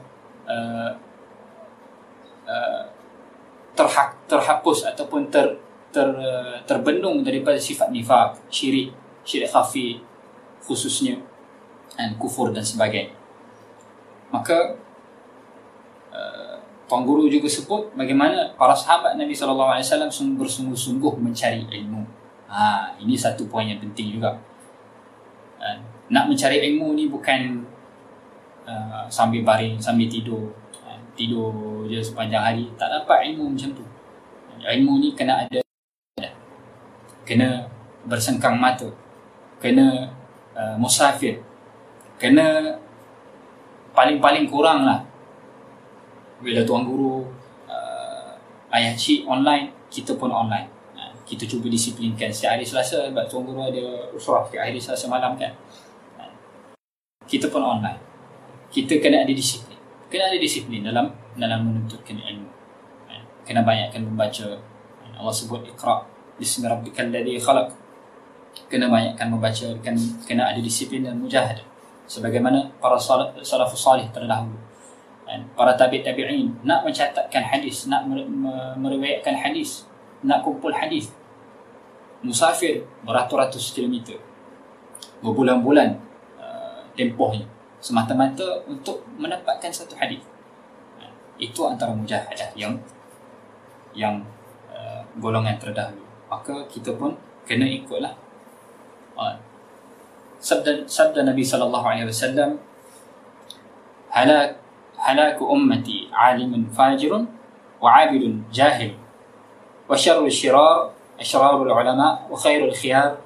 uh, 0.46 0.92
uh, 2.46 2.84
terhak, 3.74 4.14
terhapus 4.30 4.86
ataupun 4.94 5.26
ter, 5.32 5.58
ter, 5.90 6.06
uh, 6.06 6.60
terbendung 6.64 7.26
daripada 7.26 7.58
sifat 7.58 7.90
nifak, 7.90 8.38
syirik, 8.48 8.94
syirik 9.26 9.50
khafi 9.50 9.98
khususnya 10.62 11.18
dan 11.98 12.14
kufur 12.20 12.54
dan 12.54 12.62
sebagainya. 12.62 13.16
Maka 14.30 14.76
uh, 16.12 16.56
Tuan 16.88 17.04
Guru 17.04 17.28
juga 17.28 17.48
sebut 17.48 17.92
bagaimana 17.96 18.54
para 18.56 18.72
sahabat 18.72 19.16
Nabi 19.16 19.36
SAW 19.36 20.08
bersungguh-sungguh 20.38 21.14
mencari 21.20 21.68
ilmu. 21.68 22.00
Ha, 22.48 22.96
ini 23.04 23.12
satu 23.12 23.44
poin 23.44 23.68
yang 23.68 23.76
penting 23.76 24.16
juga. 24.16 24.32
Nak 26.08 26.28
mencari 26.28 26.64
ilmu 26.72 26.96
ni 26.96 27.08
bukan 27.08 27.64
uh, 28.64 29.04
sambil 29.08 29.44
baring, 29.44 29.76
sambil 29.80 30.08
tidur. 30.08 30.52
Uh, 30.84 30.98
tidur 31.12 31.84
je 31.88 32.00
sepanjang 32.00 32.40
hari. 32.40 32.66
Tak 32.80 32.88
dapat 32.88 33.32
ilmu 33.32 33.52
macam 33.52 33.70
tu. 33.72 33.84
Ilmu 34.58 34.92
ni 35.00 35.14
kena 35.14 35.46
ada. 35.46 35.60
Kena 37.22 37.68
bersengkang 38.08 38.56
mata. 38.56 38.88
Kena 39.60 40.08
uh, 40.56 40.76
musafir. 40.80 41.44
Kena 42.18 42.76
paling-paling 43.98 44.46
kurang 44.46 44.86
lah 44.86 45.02
bila 46.38 46.62
tuan 46.62 46.86
guru 46.86 47.26
uh, 47.66 48.30
ayah 48.70 48.94
cik 48.94 49.26
online 49.26 49.74
kita 49.90 50.14
pun 50.14 50.30
online 50.30 50.70
uh, 50.94 51.10
kita 51.26 51.50
cuba 51.50 51.66
disiplinkan 51.66 52.30
setiap 52.30 52.54
hari 52.54 52.62
selasa 52.62 53.10
sebab 53.10 53.26
tuan 53.26 53.42
guru 53.42 53.66
ada 53.66 54.06
usrah 54.14 54.46
setiap 54.46 54.62
hari 54.62 54.78
selasa 54.78 55.10
malam 55.10 55.34
kan 55.34 55.50
kita 57.28 57.52
pun 57.52 57.60
online. 57.60 58.00
Kita 58.72 58.96
kena 58.98 59.22
ada 59.22 59.32
disiplin. 59.32 59.76
Kena 60.08 60.32
ada 60.32 60.38
disiplin 60.40 60.80
dalam 60.80 61.12
dalam 61.36 61.60
menuntutkan 61.68 62.16
ilmu. 62.16 62.48
Uh, 63.06 63.22
kena 63.44 63.62
banyakkan 63.62 64.02
membaca. 64.02 64.56
Uh, 65.04 65.12
Allah 65.20 65.34
sebut 65.34 65.60
ikhra 65.68 66.08
bismi 66.40 66.64
rabbikal 66.64 67.12
ladzi 67.12 67.36
khalaq. 67.36 67.68
Kena 68.72 68.88
banyakkan 68.88 69.28
membaca 69.28 69.66
kena, 69.84 70.00
kena 70.24 70.42
ada 70.50 70.60
disiplin 70.64 71.04
dan 71.04 71.20
mujahadah 71.20 71.68
sebagaimana 72.08 72.72
para 72.80 72.96
salafus 72.96 73.84
salih 73.84 74.08
terdahulu. 74.10 74.56
Kan? 75.28 75.44
para 75.52 75.76
tabi' 75.76 76.00
tabi'in 76.00 76.64
nak 76.64 76.88
mencatatkan 76.88 77.44
hadis 77.44 77.84
nak 77.84 78.08
meriwayatkan 78.80 79.36
hadis 79.36 79.84
nak 80.24 80.40
kumpul 80.40 80.72
hadis. 80.72 81.12
Musafir 82.24 82.88
beratus-ratus 83.04 83.76
kilometer. 83.76 84.16
Berbulan-bulan 85.20 86.07
tempohnya 86.98 87.46
semata-mata 87.78 88.66
untuk 88.66 89.06
mendapatkan 89.14 89.70
satu 89.70 89.94
hadis. 89.94 90.18
Itu 91.38 91.70
antara 91.70 91.94
mujahadah 91.94 92.50
yang 92.58 92.74
yang 93.94 94.18
uh, 94.66 95.06
golongan 95.22 95.54
terdahulu. 95.62 96.02
Maka 96.26 96.66
kita 96.66 96.98
pun 96.98 97.14
kena 97.46 97.62
ikutlah 97.64 98.10
uh, 99.14 99.38
sabda 100.42 100.82
sabda 100.90 101.22
Nabi 101.22 101.46
sallallahu 101.46 101.86
alaihi 101.86 102.10
wasallam 102.10 102.58
halak 104.10 104.58
halaku 104.98 105.46
ummati 105.46 106.10
alimun 106.10 106.66
fajirun 106.74 107.26
wa 107.78 108.02
abidun 108.02 108.42
jahil 108.50 108.98
wa 109.86 109.94
syarrul 109.94 110.30
syirar 110.30 110.90
asyrarul 111.18 111.66
ulama 111.66 112.22
wa 112.26 112.34
khairul 112.38 112.74
khiyar 112.74 113.18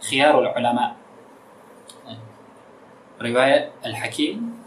khiyarul 0.00 0.48
ulama 0.48 0.97
Riwayat 3.18 3.82
Al-Hakim 3.82 4.58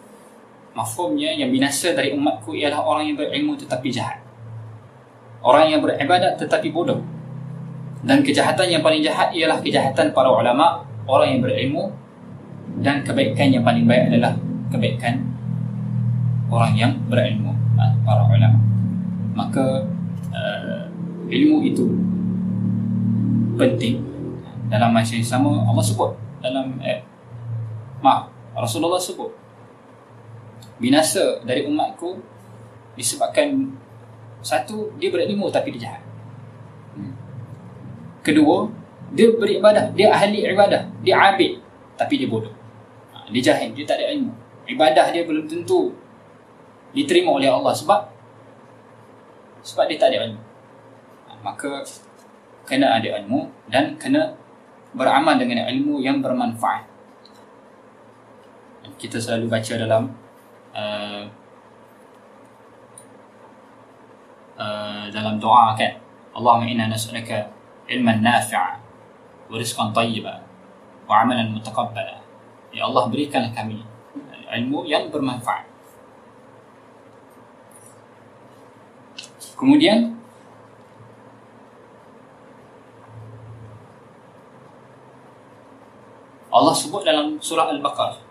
Mafhumnya 0.71 1.35
yang 1.35 1.51
binasa 1.51 1.91
dari 1.91 2.15
umatku 2.15 2.55
ialah 2.55 2.79
orang 2.79 3.11
yang 3.11 3.19
berilmu 3.19 3.59
tetapi 3.59 3.91
jahat. 3.91 4.23
Orang 5.43 5.67
yang 5.67 5.83
beribadat 5.83 6.39
tetapi 6.39 6.71
bodoh. 6.71 7.03
Dan 8.07 8.23
kejahatan 8.23 8.71
yang 8.71 8.79
paling 8.79 9.03
jahat 9.03 9.35
ialah 9.35 9.59
kejahatan 9.59 10.09
para 10.09 10.31
ulama 10.31 10.81
Orang 11.05 11.37
yang 11.37 11.41
berilmu 11.45 11.93
Dan 12.81 13.05
kebaikan 13.05 13.53
yang 13.53 13.61
paling 13.61 13.85
baik 13.85 14.09
adalah 14.09 14.33
kebaikan 14.73 15.21
orang 16.51 16.73
yang 16.75 16.91
berilmu 17.07 17.51
ha, 17.79 17.91
para 18.03 18.27
ulama. 18.27 18.59
Maka 19.35 19.87
uh, 20.35 20.83
ilmu 21.31 21.63
itu 21.63 21.87
penting 23.55 24.03
dalam 24.67 24.91
masa 24.91 25.15
yang 25.15 25.27
sama. 25.27 25.63
Allah 25.67 25.83
sebut 25.83 26.11
dalam 26.43 26.75
eh, 26.83 26.99
maaf 28.03 28.40
Rasulullah 28.55 28.99
sebut 28.99 29.31
binasa 30.81 31.39
dari 31.45 31.63
umatku 31.69 32.19
disebabkan 32.97 33.71
satu 34.41 34.91
dia 34.97 35.13
berilmu 35.13 35.47
tapi 35.53 35.77
dia 35.77 35.87
jahat. 35.87 36.03
Hmm. 36.91 37.15
kedua 38.19 38.67
dia 39.15 39.31
beribadah 39.31 39.95
dia 39.95 40.11
ahli 40.11 40.43
ibadah 40.43 40.83
dia 40.99 41.15
abid 41.15 41.61
tapi 41.95 42.19
dia 42.19 42.27
bodoh. 42.27 42.51
Ha, 43.13 43.29
dia 43.29 43.53
jahil 43.53 43.71
dia 43.71 43.85
tak 43.87 44.01
ada 44.01 44.11
ilmu. 44.17 44.33
Ibadah 44.67 45.13
dia 45.13 45.23
belum 45.23 45.45
tentu 45.45 45.93
diterima 46.91 47.37
oleh 47.37 47.47
Allah 47.47 47.71
sebab 47.71 48.09
sebab 49.61 49.85
dia 49.87 50.01
tak 50.01 50.11
ada 50.11 50.27
ilmu. 50.27 50.41
Ha, 51.29 51.39
maka 51.45 51.85
kena 52.67 52.99
ada 52.99 53.07
ilmu 53.21 53.47
dan 53.71 53.95
kena 53.95 54.33
beramal 54.91 55.39
dengan 55.39 55.63
ilmu 55.71 56.03
yang 56.03 56.19
bermanfaat 56.19 56.90
kita 58.97 59.17
selalu 59.17 59.45
baca 59.49 59.73
dalam 59.77 60.03
uh, 60.73 61.23
uh, 64.57 65.05
dalam 65.09 65.37
doa 65.37 65.77
kan. 65.77 65.97
Allahumma 66.31 66.65
inna 66.69 66.87
nas'alaka 66.87 67.51
ilman 67.91 68.23
nafi'a 68.23 68.79
wa 69.51 69.55
rizqan 69.59 69.91
tayyiba 69.91 70.39
wa 71.03 71.27
amalan 71.27 71.51
mutaqabbala 71.51 72.23
ya 72.71 72.87
Allah 72.87 73.11
berikanlah 73.11 73.51
kami 73.51 73.83
ilmu 74.51 74.87
yang 74.87 75.11
bermanfaat. 75.11 75.67
Kemudian 79.59 80.17
Allah 86.51 86.73
sebut 86.75 87.05
dalam 87.05 87.39
surah 87.39 87.71
Al-Baqarah 87.71 88.30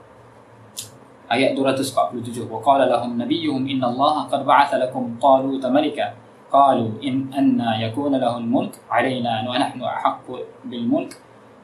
آية 1.30 1.54
ayat 1.54 1.58
247 1.58 2.50
وقال 2.50 2.90
لهم 2.90 3.22
نبيهم 3.22 3.62
إن 3.68 3.82
الله 3.84 4.14
قد 4.26 4.46
بعث 4.46 4.74
لكم 4.74 5.16
طالوت 5.22 5.66
ملكا. 5.66 6.06
قالوا 6.50 6.90
إن 7.06 7.30
أن 7.30 7.62
يكون 7.86 8.18
له 8.18 8.34
الملك 8.42 8.74
علينا 8.90 9.46
ونحن 9.46 9.78
أحق 9.82 10.26
بالملك. 10.66 11.12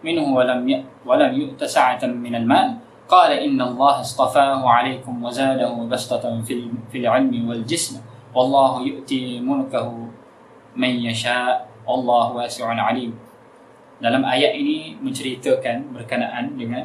منه 0.06 0.22
ولم 0.22 0.84
ولم 1.06 1.32
يؤت 1.34 1.64
سعة 1.64 2.06
من 2.06 2.34
المال. 2.34 2.78
قال 3.10 3.30
إن 3.34 3.58
الله 3.58 4.00
اصطفاه 4.00 4.62
عليكم 4.62 5.24
وزاده 5.24 5.74
بسطة 5.90 6.24
في 6.46 6.70
في 6.94 6.98
العلم 7.02 7.34
والجسم. 7.48 7.98
والله 8.34 8.72
يؤتي 8.86 9.42
ملكه 9.42 9.86
من 10.78 10.92
يشاء. 11.10 11.66
والله 11.86 12.26
واسع 12.32 12.66
عليم. 12.70 13.18
Dalam 13.96 14.22
ayat 14.28 14.52
ini 14.54 14.94
menceritakan 15.00 15.90
berkenaan 15.96 16.54
dengan 16.54 16.84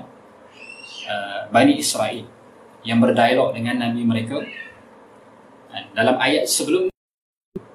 uh, 1.11 1.43
Bani 1.51 1.75
Israel. 1.75 2.40
Yang 2.81 3.01
berdialog 3.01 3.53
dengan 3.53 3.77
Nabi 3.81 4.01
mereka. 4.05 4.37
Dalam 5.95 6.19
ayat 6.19 6.47
sebelum 6.47 6.91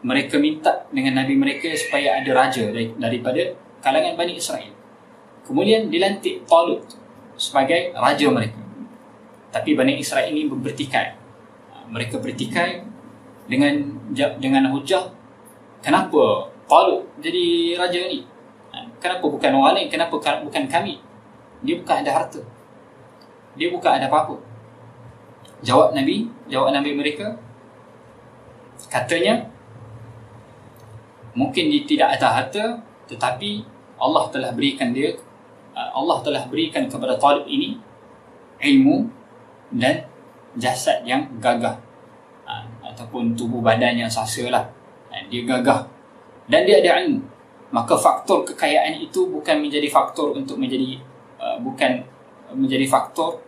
mereka 0.07 0.39
minta 0.39 0.87
dengan 0.95 1.19
nabi 1.19 1.35
mereka 1.35 1.67
supaya 1.75 2.23
ada 2.23 2.31
raja 2.31 2.71
daripada 2.95 3.43
kalangan 3.83 4.15
Bani 4.15 4.39
Israel. 4.39 4.71
Kemudian 5.43 5.91
dilantik 5.91 6.47
Talut 6.47 6.87
sebagai 7.35 7.91
raja 7.91 8.31
mereka. 8.31 8.63
Tapi 9.51 9.75
Bani 9.75 9.99
Israel 9.99 10.31
ini 10.31 10.47
bertikai. 10.47 11.19
Mereka 11.91 12.23
bertikai 12.23 12.87
dengan 13.51 13.99
dengan 14.39 14.71
hujah 14.71 15.11
kenapa 15.83 16.55
Talut 16.71 17.11
jadi 17.19 17.75
raja 17.75 18.07
ni? 18.07 18.23
Kenapa 19.03 19.27
bukan 19.27 19.51
orang 19.59 19.75
lain? 19.75 19.89
Kenapa 19.91 20.15
bukan 20.19 20.65
kami? 20.71 21.03
Dia 21.67 21.75
bukan 21.83 22.07
ada 22.07 22.11
harta. 22.15 22.43
Dia 23.59 23.75
bukan 23.75 23.91
ada 23.91 24.07
apa-apa. 24.07 24.39
Jawab 25.65 25.97
Nabi, 25.97 26.29
jawab 26.53 26.77
Nabi 26.77 26.93
mereka. 26.93 27.33
Katanya 28.93 29.49
mungkin 31.33 31.73
dia 31.73 31.85
tidak 31.89 32.09
ada 32.17 32.29
harta 32.33 32.65
tetapi 33.09 33.65
Allah 33.97 34.25
telah 34.29 34.51
berikan 34.53 34.93
dia 34.93 35.17
uh, 35.73 35.91
Allah 35.97 36.21
telah 36.21 36.45
berikan 36.49 36.89
kepada 36.89 37.17
talib 37.17 37.49
ini 37.49 37.81
ilmu 38.61 39.09
dan 39.73 40.05
jasad 40.61 41.05
yang 41.09 41.25
gagah. 41.41 41.81
Uh, 42.47 42.65
ataupun 42.85 43.33
tubuh 43.37 43.65
badan 43.65 43.97
yang 43.97 44.13
sasalah 44.13 44.69
uh, 45.09 45.23
dia 45.33 45.45
gagah. 45.49 45.89
Dan 46.47 46.69
dia 46.69 46.85
ada 46.85 47.01
ilmu. 47.05 47.25
Maka 47.73 47.99
faktor 47.99 48.47
kekayaan 48.47 49.01
itu 49.03 49.27
bukan 49.27 49.59
menjadi 49.59 49.91
faktor 49.91 50.31
untuk 50.31 50.55
menjadi 50.55 51.03
bukan 51.61 51.99
menjadi 52.55 52.87
faktor 52.87 53.43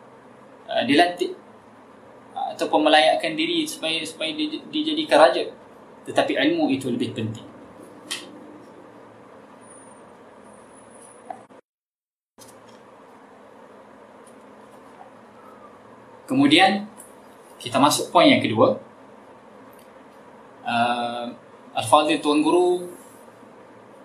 dilantik 0.90 1.38
ataupun 2.58 2.90
melayakkan 2.90 3.38
diri 3.38 3.62
supaya 3.70 4.02
supaya 4.02 4.34
dijadikan 4.68 5.22
raja 5.22 5.46
tetapi 6.02 6.34
ilmu 6.34 6.74
itu 6.74 6.90
lebih 6.90 7.14
penting 7.14 7.46
Kemudian 16.28 16.84
kita 17.56 17.80
masuk 17.80 18.12
poin 18.12 18.28
yang 18.28 18.44
kedua. 18.44 18.76
Uh, 20.60 21.32
Al-Fadhil 21.72 22.20
Tuan 22.20 22.44
Guru 22.44 22.84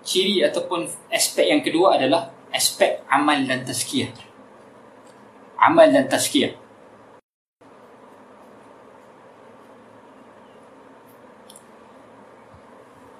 ciri 0.00 0.40
ataupun 0.40 0.88
aspek 1.12 1.52
yang 1.52 1.60
kedua 1.60 2.00
adalah 2.00 2.32
aspek 2.48 3.04
amal 3.12 3.36
dan 3.44 3.68
tazkiyah. 3.68 4.08
Amal 5.60 5.92
dan 5.92 6.08
tazkiyah. 6.08 6.63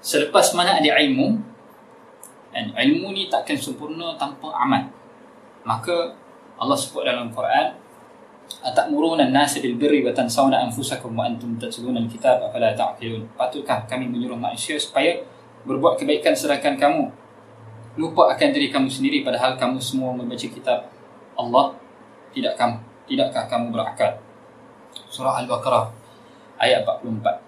Selepas 0.05 0.53
mana 0.53 0.77
ada 0.77 0.91
ilmu 1.01 1.41
dan 2.53 2.77
ilmu 2.77 3.17
ni 3.17 3.33
takkan 3.33 3.57
sempurna 3.57 4.13
tanpa 4.21 4.53
amal. 4.53 4.85
Maka 5.65 6.13
Allah 6.61 6.77
sebut 6.77 7.09
dalam 7.09 7.33
Quran 7.33 7.73
atamuruna 8.61 9.25
an-nasa 9.25 9.65
bil 9.65 9.81
birri 9.81 10.05
wa 10.05 10.13
tansawna 10.13 10.61
anfusakum 10.69 11.17
wa 11.17 11.25
antum 11.25 11.57
tatluna 11.57 12.05
al-kitab 12.05 12.37
afala 12.45 12.77
ta'qilun? 12.77 13.25
Patutkah 13.33 13.89
kami 13.89 14.05
menyuruh 14.13 14.37
manusia 14.37 14.77
supaya 14.77 15.25
berbuat 15.65 15.97
kebaikan 15.97 16.37
sedangkan 16.37 16.77
kamu? 16.77 17.09
Lupa 17.97 18.29
akan 18.29 18.49
diri 18.53 18.69
kamu 18.69 18.93
sendiri 18.93 19.25
padahal 19.25 19.57
kamu 19.57 19.81
semua 19.81 20.13
membaca 20.13 20.45
kitab 20.45 20.85
Allah. 21.33 21.73
Tidak 22.37 22.53
kamu 22.61 22.77
tidakkah 23.09 23.49
kamu 23.49 23.73
berakal? 23.73 24.21
Surah 25.09 25.41
al-baqarah 25.41 25.89
ayat 26.61 26.85
44 26.85 27.44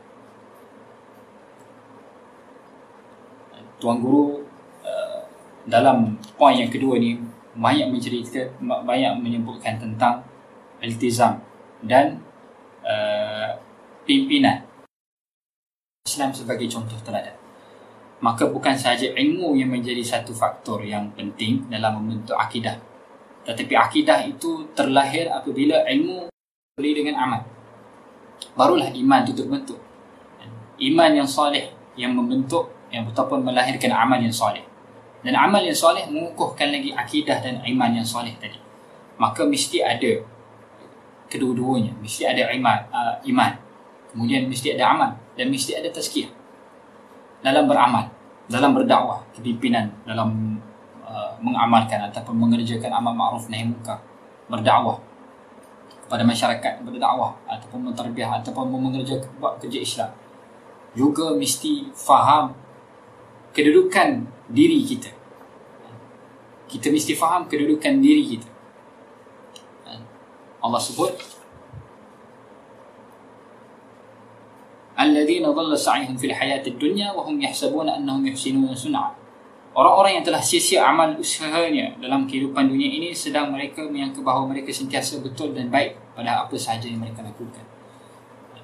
tuan 3.76 4.00
guru 4.00 4.40
uh, 4.84 5.20
dalam 5.68 6.16
poin 6.36 6.56
yang 6.56 6.72
kedua 6.72 6.96
ni 6.96 7.20
banyak 7.56 7.88
menceritakan 7.88 8.84
banyak 8.84 9.12
menyebutkan 9.20 9.80
tentang 9.80 10.20
iltizam 10.84 11.40
dan 11.84 12.20
uh, 12.84 13.56
pimpinan 14.04 14.64
Islam 16.06 16.30
sebagai 16.30 16.70
contoh 16.70 16.96
teladan. 17.02 17.34
Maka 18.22 18.48
bukan 18.48 18.72
sahaja 18.78 19.12
ilmu 19.12 19.58
yang 19.58 19.68
menjadi 19.68 20.00
satu 20.00 20.32
faktor 20.32 20.80
yang 20.86 21.12
penting 21.12 21.68
dalam 21.68 22.00
membentuk 22.00 22.38
akidah. 22.38 22.78
Tetapi 23.44 23.74
akidah 23.76 24.24
itu 24.24 24.72
terlahir 24.72 25.28
apabila 25.28 25.84
ilmu 25.84 26.32
beri 26.78 26.92
dengan 26.96 27.20
amal. 27.20 27.42
Barulah 28.56 28.88
iman 28.88 29.20
itu 29.24 29.32
terbentuk. 29.36 29.80
Iman 30.80 31.12
yang 31.12 31.28
soleh 31.28 31.72
yang 31.96 32.16
membentuk 32.16 32.75
yang 32.90 33.02
betul-betul 33.06 33.42
melahirkan 33.42 33.92
amal 33.92 34.18
yang 34.20 34.32
soleh. 34.32 34.62
Dan 35.24 35.34
amal 35.34 35.62
yang 35.62 35.74
soleh 35.74 36.06
mengukuhkan 36.06 36.70
lagi 36.70 36.94
akidah 36.94 37.42
dan 37.42 37.58
iman 37.62 37.90
yang 37.90 38.06
soleh 38.06 38.34
tadi. 38.38 38.58
Maka 39.18 39.42
mesti 39.48 39.82
ada 39.82 40.22
kedua-duanya 41.26 41.92
mesti 41.98 42.22
ada 42.26 42.50
iman 42.54 42.78
uh, 42.90 43.14
iman 43.34 43.52
kemudian 44.14 44.46
mesti 44.46 44.78
ada 44.78 44.94
amal 44.94 45.10
dan 45.34 45.50
mesti 45.50 45.74
ada 45.74 45.90
tazkiyah 45.90 46.30
dalam 47.42 47.66
beramal 47.66 48.06
dalam 48.46 48.72
berdakwah 48.72 49.26
kepimpinan 49.34 49.90
dalam 50.06 50.58
uh, 51.02 51.34
mengamalkan 51.42 51.98
ataupun 52.10 52.34
mengerjakan 52.38 52.94
amal 52.94 53.12
ma'ruf 53.12 53.50
nahi 53.50 53.66
munkar 53.66 53.98
berdakwah 54.46 55.02
kepada 56.06 56.22
masyarakat 56.22 56.72
berdakwah 56.86 57.34
ataupun 57.50 57.90
menterbiah 57.90 58.38
ataupun 58.38 58.70
mengerjakan 58.70 59.30
buat 59.42 59.58
kerja 59.58 59.78
Islam 59.82 60.10
juga 60.94 61.34
mesti 61.34 61.90
faham 61.92 62.54
kedudukan 63.56 64.28
diri 64.52 64.84
kita 64.84 65.08
kita 66.68 66.92
mesti 66.92 67.16
faham 67.16 67.48
kedudukan 67.48 68.04
diri 68.04 68.36
kita 68.36 68.48
Allah 70.60 70.82
sebut 70.82 71.36
Alladzina 74.96 75.52
dhalla 75.52 75.76
sa'ihum 75.76 76.16
fil 76.16 76.32
hayatid 76.32 76.80
dunya 76.80 77.12
wa 77.12 77.20
hum 77.20 77.36
yahsabuna 77.36 78.00
annahum 78.00 78.24
yuhsinuna 78.32 78.72
sun'a. 78.72 79.12
Orang-orang 79.76 80.18
yang 80.18 80.24
telah 80.24 80.40
sia-sia 80.40 80.88
amal 80.88 81.12
usahanya 81.20 81.92
dalam 82.00 82.24
kehidupan 82.24 82.64
dunia 82.64 82.88
ini 82.88 83.12
sedang 83.12 83.52
mereka 83.52 83.84
menyangka 83.84 84.24
bahawa 84.24 84.48
mereka 84.48 84.72
sentiasa 84.72 85.20
betul 85.20 85.52
dan 85.52 85.68
baik 85.68 86.00
pada 86.16 86.48
apa 86.48 86.56
sahaja 86.56 86.88
yang 86.88 87.04
mereka 87.04 87.20
lakukan. 87.20 87.60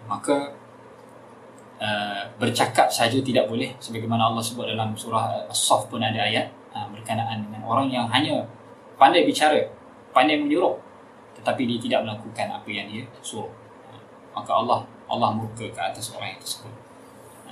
Maka 0.08 0.56
uh, 1.82 2.22
bercakap 2.38 2.86
saja 2.86 3.18
tidak 3.18 3.50
boleh 3.50 3.74
sebagaimana 3.82 4.30
Allah 4.30 4.40
sebut 4.40 4.70
dalam 4.70 4.94
surah 4.94 5.50
As-Saff 5.50 5.90
pun 5.90 5.98
ada 5.98 6.22
ayat 6.22 6.46
uh, 6.70 6.86
berkenaan 6.94 7.42
dengan 7.50 7.66
orang 7.66 7.90
yang 7.90 8.06
hanya 8.06 8.46
pandai 8.94 9.26
bicara, 9.26 9.58
pandai 10.14 10.38
menyuruh 10.38 10.78
tetapi 11.42 11.66
dia 11.66 11.78
tidak 11.82 12.00
melakukan 12.06 12.46
apa 12.54 12.68
yang 12.70 12.86
dia 12.86 13.02
suruh. 13.18 13.50
Maka 14.30 14.54
Allah 14.54 14.86
Allah 15.10 15.28
murka 15.34 15.66
ke 15.66 15.80
atas 15.82 16.14
orang 16.14 16.38
yang 16.38 16.40
tersebut. 16.40 16.72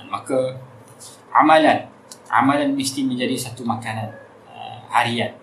Maka 0.07 0.57
amalan 1.35 1.91
amalan 2.31 2.71
mesti 2.73 3.03
menjadi 3.03 3.35
satu 3.35 3.67
makanan 3.67 4.07
uh, 4.47 4.79
harian 4.89 5.35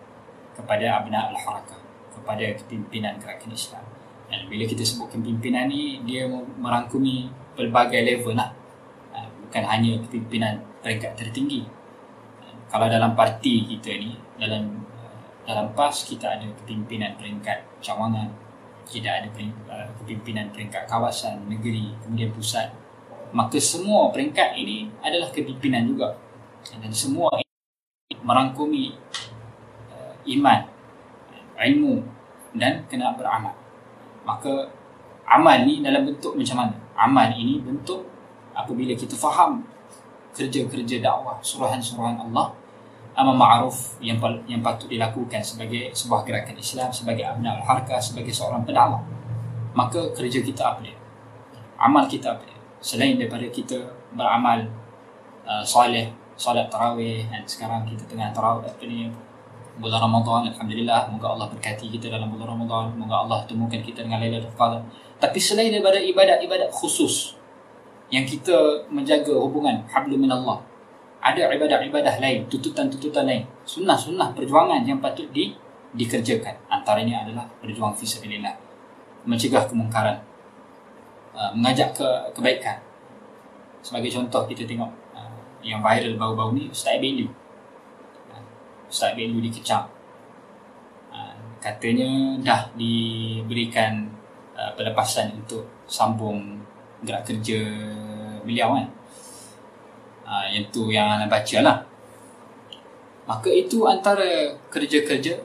kepada 0.57 0.98
abna 0.98 1.31
al-harakah 1.31 1.79
kepada 2.16 2.57
kepimpinan 2.59 3.20
gerakan 3.20 3.53
Islam. 3.53 3.85
Dan 4.29 4.48
bila 4.48 4.64
kita 4.64 4.83
sebut 4.83 5.12
kepimpinan 5.12 5.68
ni 5.68 6.01
dia 6.09 6.24
merangkumi 6.29 7.31
pelbagai 7.55 8.01
level 8.03 8.35
lah. 8.35 8.48
uh, 8.48 8.58
bukan 9.48 9.64
hanya 9.64 9.96
kepimpinan 10.04 10.61
peringkat 10.84 11.16
tertinggi 11.16 11.64
kalau 12.68 12.84
dalam 12.84 13.16
parti 13.16 13.64
kita 13.64 13.96
ni 13.96 14.12
dalam 14.37 14.84
dalam 15.48 15.72
PAS 15.72 16.04
kita 16.04 16.37
ada 16.37 16.44
kepimpinan 16.61 17.16
peringkat 17.16 17.80
cawangan, 17.80 18.28
kita 18.84 19.08
ada 19.08 19.28
uh, 19.72 19.88
kepimpinan 19.96 20.52
peringkat 20.52 20.84
kawasan, 20.84 21.48
negeri, 21.48 21.96
kemudian 22.04 22.28
pusat. 22.37 22.68
Maka 23.32 23.56
semua 23.56 24.12
peringkat 24.12 24.61
ini 24.61 24.92
adalah 25.00 25.32
kepimpinan 25.32 25.88
juga. 25.88 26.12
Dan 26.68 26.92
semua 26.92 27.32
ini 27.40 28.20
merangkumi 28.20 28.92
uh, 29.88 30.12
iman, 30.37 30.61
ilmu 31.56 32.04
dan 32.52 32.84
kena 32.84 33.16
beramal. 33.16 33.56
Maka 34.28 34.68
amal 35.24 35.64
ni 35.64 35.80
dalam 35.80 36.04
bentuk 36.04 36.37
macam 36.37 36.56
mana? 36.61 36.76
Amal 36.92 37.32
ini 37.32 37.64
bentuk 37.64 38.04
apabila 38.59 38.92
kita 38.99 39.14
faham 39.14 39.62
kerja-kerja 40.35 40.99
dakwah, 40.99 41.38
suruhan-suruhan 41.38 42.18
Allah 42.18 42.51
amal 43.18 43.35
ma'ruf 43.35 43.99
yang 43.99 44.23
yang 44.47 44.62
patut 44.62 44.87
dilakukan 44.87 45.42
sebagai 45.42 45.90
sebuah 45.90 46.23
gerakan 46.23 46.55
Islam 46.55 46.94
sebagai 46.94 47.27
abna 47.27 47.59
al-harkah 47.59 47.99
sebagai 47.99 48.31
seorang 48.31 48.62
pendakwah 48.62 49.03
maka 49.75 50.14
kerja 50.14 50.38
kita 50.38 50.62
apa 50.62 50.87
dia 50.87 50.94
amal 51.83 52.07
kita 52.07 52.38
apa 52.38 52.47
dia 52.47 52.55
selain 52.79 53.18
daripada 53.18 53.42
kita 53.51 53.75
beramal 54.14 54.62
uh, 55.42 55.66
soleh 55.66 56.14
solat 56.38 56.71
tarawih 56.71 57.27
dan 57.27 57.42
sekarang 57.42 57.83
kita 57.90 58.07
tengah 58.07 58.31
tarawih 58.31 58.71
apa 58.71 58.87
ni 58.87 59.11
bulan 59.83 59.99
Ramadan 59.99 60.55
alhamdulillah 60.55 61.11
moga 61.11 61.35
Allah 61.35 61.47
berkati 61.51 61.90
kita 61.90 62.14
dalam 62.14 62.31
bulan 62.31 62.55
Ramadan 62.55 62.94
moga 62.94 63.27
Allah 63.27 63.38
temukan 63.51 63.83
kita 63.83 64.07
dengan 64.07 64.18
Lailatul 64.18 64.55
Qadar. 64.59 64.83
Tapi 65.18 65.38
selain 65.38 65.71
daripada 65.71 66.03
ibadat-ibadat 66.03 66.71
khusus 66.75 67.38
yang 68.09 68.25
kita 68.25 68.88
menjaga 68.88 69.37
hubungan 69.37 69.85
hablum 69.88 70.25
minallah. 70.25 70.61
Ada 71.18 71.51
ibadah-ibadah 71.51 72.23
lain 72.23 72.47
tuntutan-tuntutan 72.49 73.27
lain. 73.27 73.44
Sunnah-sunnah 73.66 74.33
perjuangan 74.33 74.81
yang 74.87 75.03
patut 75.03 75.29
di 75.35 75.53
dikerjakan. 75.92 76.55
Antaranya 76.73 77.27
adalah 77.27 77.44
berjuang 77.61 77.92
fi 77.92 78.07
sabilillah. 78.09 78.55
Mencegah 79.29 79.68
kemungkaran. 79.68 80.16
Uh, 81.35 81.53
mengajak 81.55 81.92
ke 81.92 82.09
kebaikan. 82.35 82.81
Sebagai 83.85 84.11
contoh 84.11 84.42
kita 84.49 84.66
tengok 84.66 84.90
uh, 85.14 85.38
yang 85.62 85.79
viral 85.85 86.18
baru-baru 86.18 86.51
ni 86.59 86.64
Ustaz 86.73 86.99
Ibn 86.99 87.29
uh, 88.33 88.42
Ustaz 88.88 89.12
Ibn 89.14 89.38
dikecam. 89.42 89.85
Katanya 91.59 92.38
dah 92.38 92.71
diberikan 92.79 94.07
pelepasan 94.79 95.42
untuk 95.42 95.66
sambung 95.90 96.62
gerak 97.02 97.22
kerja 97.26 97.58
beliau 98.42 98.74
kan. 98.74 98.87
Ha, 100.28 100.52
yang 100.52 100.68
tu 100.68 100.92
yang 100.92 101.08
anda 101.08 101.30
baca 101.30 101.58
lah. 101.64 101.78
Maka 103.28 103.48
itu 103.52 103.84
antara 103.84 104.56
kerja-kerja 104.72 105.37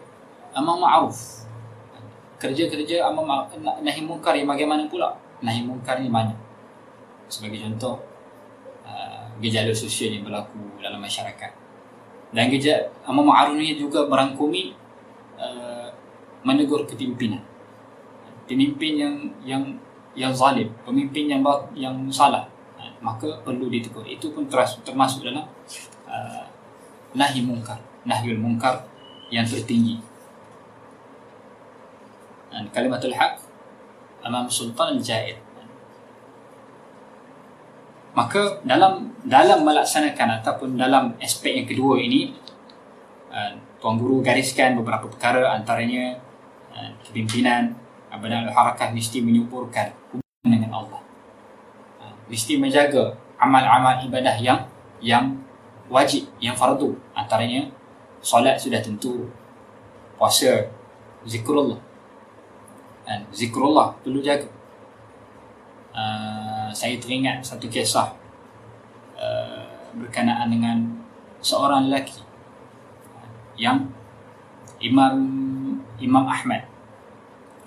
amal 0.55 0.79
ma'ruf. 0.79 1.43
Kerja-kerja 2.39 3.03
amal 3.07 3.23
ma'ruf. 3.27 3.59
Nahi 3.59 4.01
munkar 4.03 4.35
yang 4.35 4.47
bagaimana 4.47 4.87
pula? 4.87 5.15
Nahi 5.43 5.63
munkar 5.63 5.99
ni 5.99 6.07
banyak. 6.07 6.35
Sebagai 7.27 7.59
contoh 7.63 7.99
uh, 8.87 9.27
gejala 9.43 9.71
sosial 9.75 10.15
yang 10.15 10.23
berlaku 10.23 10.59
dalam 10.79 10.99
masyarakat. 10.99 11.51
Dan 12.31 12.47
gejala 12.51 12.87
amal 13.03 13.23
ma'ruf 13.27 13.59
ni 13.59 13.75
juga 13.75 14.07
merangkumi 14.07 14.75
uh, 15.39 15.91
menegur 16.43 16.87
kepimpinan. 16.87 17.43
Pemimpin 18.47 18.93
yang 18.99 19.15
yang 19.47 19.63
yang 20.13 20.33
zalim 20.33 20.69
pemimpin 20.85 21.25
yang 21.29 21.41
yang 21.73 21.95
salah. 22.13 22.49
Maka 23.03 23.43
perlu 23.43 23.67
ditegur. 23.67 24.07
Itu 24.07 24.31
pun 24.31 24.47
termasuk 24.47 25.27
dalam 25.27 25.43
uh, 26.07 26.43
nahi 27.11 27.43
mungkar. 27.43 27.75
Nahyul 28.07 28.39
mungkar 28.39 28.87
yang 29.27 29.43
tertinggi. 29.43 29.99
Dan 32.47 32.71
kalimatul 32.71 33.11
haq 33.11 33.43
amam 34.23 34.47
sultan 34.47 34.95
al-jaid. 34.95 35.35
Maka 38.15 38.63
dalam 38.63 39.11
dalam 39.27 39.67
melaksanakan 39.67 40.39
ataupun 40.39 40.79
dalam 40.79 41.11
aspek 41.19 41.59
yang 41.59 41.67
kedua 41.67 41.99
ini 41.99 42.31
uh, 43.35 43.51
tuan 43.83 43.99
guru 43.99 44.23
gariskan 44.23 44.79
beberapa 44.79 45.11
perkara 45.11 45.51
antaranya 45.59 46.23
uh, 46.71 46.87
kepimpinan 47.03 47.82
Abang 48.13 48.29
Al-Harakah 48.29 48.93
mesti 48.93 49.25
menyuburkan 49.25 49.89
hubungan 50.13 50.49
dengan 50.53 50.71
Allah 50.77 51.03
mesti 52.33 52.57
menjaga 52.57 53.13
amal-amal 53.39 53.99
ibadah 54.07 54.35
yang 54.39 54.65
yang 55.03 55.35
wajib, 55.91 56.25
yang 56.39 56.55
fardu. 56.55 56.95
Antaranya 57.11 57.67
solat 58.23 58.55
sudah 58.55 58.79
tentu, 58.79 59.27
puasa, 60.15 60.71
zikrullah. 61.27 61.79
Dan 63.03 63.27
zikrullah 63.35 63.93
perlu 63.99 64.23
jaga. 64.23 64.47
Uh, 65.93 66.73
saya 66.73 66.97
teringat 66.97 67.45
satu 67.45 67.69
kisah 67.69 68.17
uh, 69.13 69.69
berkenaan 69.93 70.49
dengan 70.49 70.77
seorang 71.37 71.85
lelaki 71.85 72.17
yang 73.61 73.93
Imam 74.81 75.13
Imam 76.01 76.25
Ahmad 76.25 76.65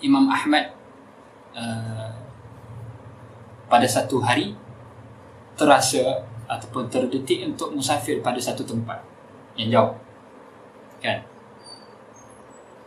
Imam 0.00 0.28
Ahmad 0.28 0.72
uh, 1.56 2.12
pada 3.66 3.86
satu 3.88 4.20
hari 4.22 4.52
terasa 5.56 6.22
ataupun 6.46 6.86
terdetik 6.86 7.42
untuk 7.48 7.74
musafir 7.74 8.22
pada 8.22 8.38
satu 8.38 8.62
tempat 8.62 9.00
yang 9.56 9.72
jauh 9.72 9.94
kan? 11.00 11.18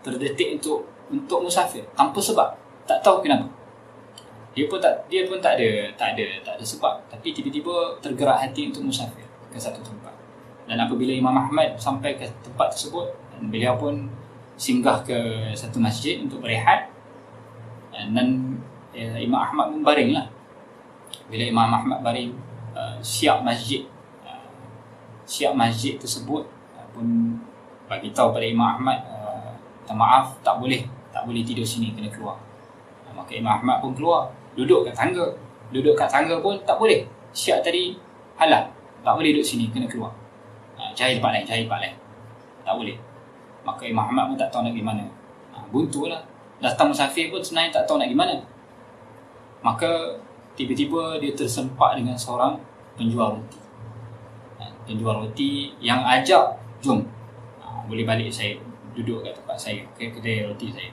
Terdetik 0.05 0.61
untuk 0.61 0.85
untuk 1.09 1.39
musafir 1.43 1.83
tanpa 1.97 2.21
sebab. 2.21 2.49
Tak 2.85 3.01
tahu 3.01 3.25
kenapa. 3.25 3.49
Dia 4.53 4.65
pun 4.65 4.81
tak 4.81 4.93
dia 5.09 5.25
pun 5.29 5.37
tak 5.41 5.57
ada 5.57 5.69
tak 5.97 6.15
ada 6.15 6.25
tak 6.45 6.53
ada 6.57 6.65
sebab. 6.65 6.93
Tapi 7.09 7.33
tiba-tiba 7.33 7.97
tergerak 7.99 8.37
hati 8.37 8.69
untuk 8.69 8.85
musafir 8.85 9.25
ke 9.49 9.57
satu 9.57 9.81
tempat. 9.81 10.13
Dan 10.69 10.77
apabila 10.77 11.09
Imam 11.09 11.33
Ahmad 11.33 11.73
sampai 11.81 12.13
ke 12.13 12.25
tempat 12.45 12.69
tersebut 12.73 13.09
beliau 13.49 13.73
pun 13.79 14.05
singgah 14.59 14.99
ke 15.07 15.49
satu 15.55 15.79
masjid 15.79 16.19
untuk 16.19 16.43
berehat 16.43 16.88
dan 18.07 18.27
ya, 18.95 19.19
Imam 19.19 19.39
Ahmad 19.39 19.75
pun 19.75 19.81
baring 19.83 20.15
lah. 20.15 20.25
Bila 21.29 21.43
Imam 21.45 21.69
Ahmad 21.69 21.99
baring 22.01 22.31
uh, 22.73 22.97
siap 23.03 23.41
masjid 23.43 23.85
uh, 24.25 24.47
siap 25.25 25.53
masjid 25.53 25.97
tersebut 25.99 26.45
uh, 26.77 26.85
pun 26.95 27.37
bagi 27.89 28.13
tahu 28.13 28.33
pada 28.33 28.45
Imam 28.45 28.77
Ahmad 28.77 29.01
uh, 29.09 29.93
maaf 29.93 30.37
tak 30.45 30.61
boleh 30.61 30.85
tak 31.09 31.25
boleh 31.25 31.41
tidur 31.41 31.65
sini 31.65 31.91
kena 31.93 32.09
keluar. 32.13 32.37
Uh, 33.05 33.13
maka 33.13 33.35
Imam 33.35 33.57
Ahmad 33.57 33.81
pun 33.81 33.91
keluar 33.97 34.29
duduk 34.53 34.87
kat 34.89 34.95
tangga. 34.95 35.25
Duduk 35.69 35.93
kat 35.93 36.09
tangga 36.09 36.41
pun 36.41 36.57
tak 36.65 36.77
boleh. 36.77 37.05
Siap 37.33 37.61
tadi 37.61 37.93
halal. 38.37 38.69
Tak 39.05 39.13
boleh 39.17 39.33
duduk 39.33 39.45
sini 39.45 39.69
kena 39.69 39.85
keluar. 39.85 40.13
Uh, 40.79 40.89
cari 40.95 41.17
tempat 41.17 41.31
lain 41.35 41.45
cari 41.45 41.61
tempat 41.65 41.79
lain. 41.83 41.95
Tak 42.65 42.73
boleh. 42.77 42.97
Maka 43.65 43.83
Imam 43.85 44.05
Ahmad 44.09 44.33
pun 44.33 44.37
tak 44.37 44.49
tahu 44.49 44.65
nak 44.65 44.73
pergi 44.73 44.85
mana. 44.85 45.05
Uh, 45.53 45.65
buntu 45.69 46.09
lah 46.09 46.21
datang 46.59 46.91
musafir 46.91 47.31
pun 47.31 47.39
sebenarnya 47.39 47.81
tak 47.81 47.83
tahu 47.87 47.97
nak 47.99 48.11
pergi 48.11 48.19
mana 48.19 48.35
maka 49.59 50.15
tiba-tiba 50.55 51.19
dia 51.19 51.31
tersempat 51.35 51.99
dengan 51.99 52.15
seorang 52.15 52.59
penjual 52.95 53.39
roti. 53.39 53.59
Ha, 54.59 54.63
penjual 54.83 55.23
roti 55.23 55.71
yang 55.79 56.03
ajak, 56.03 56.59
jom, 56.83 57.03
ha, 57.63 57.83
boleh 57.87 58.03
balik 58.03 58.31
saya 58.31 58.55
duduk 58.95 59.23
kat 59.23 59.35
tempat 59.35 59.55
saya, 59.55 59.79
ke 59.95 60.11
kedai 60.11 60.47
roti 60.47 60.67
saya. 60.71 60.91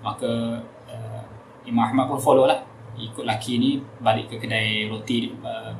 Maka 0.00 0.60
uh, 0.88 1.20
Imam 1.64 1.84
Ahmad 1.88 2.08
pun 2.08 2.20
follow 2.20 2.48
lah, 2.48 2.60
ikut 2.96 3.24
laki 3.24 3.60
ni 3.60 3.70
balik 4.00 4.32
ke 4.32 4.36
kedai 4.40 4.88
roti 4.88 5.32
uh, 5.44 5.72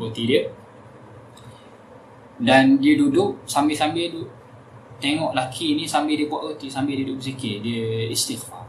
roti 0.00 0.22
dia. 0.28 0.42
Dan 2.40 2.80
dia 2.80 2.96
duduk 2.96 3.44
sambil-sambil 3.44 4.08
duduk 4.08 4.32
tengok 5.00 5.32
laki 5.32 5.74
ni 5.74 5.88
sambil 5.88 6.14
dia 6.14 6.28
buat 6.28 6.44
roti, 6.44 6.68
sambil 6.68 6.94
dia 6.94 7.08
duduk 7.08 7.24
berzikir, 7.24 7.64
dia 7.64 8.06
istighfar. 8.12 8.68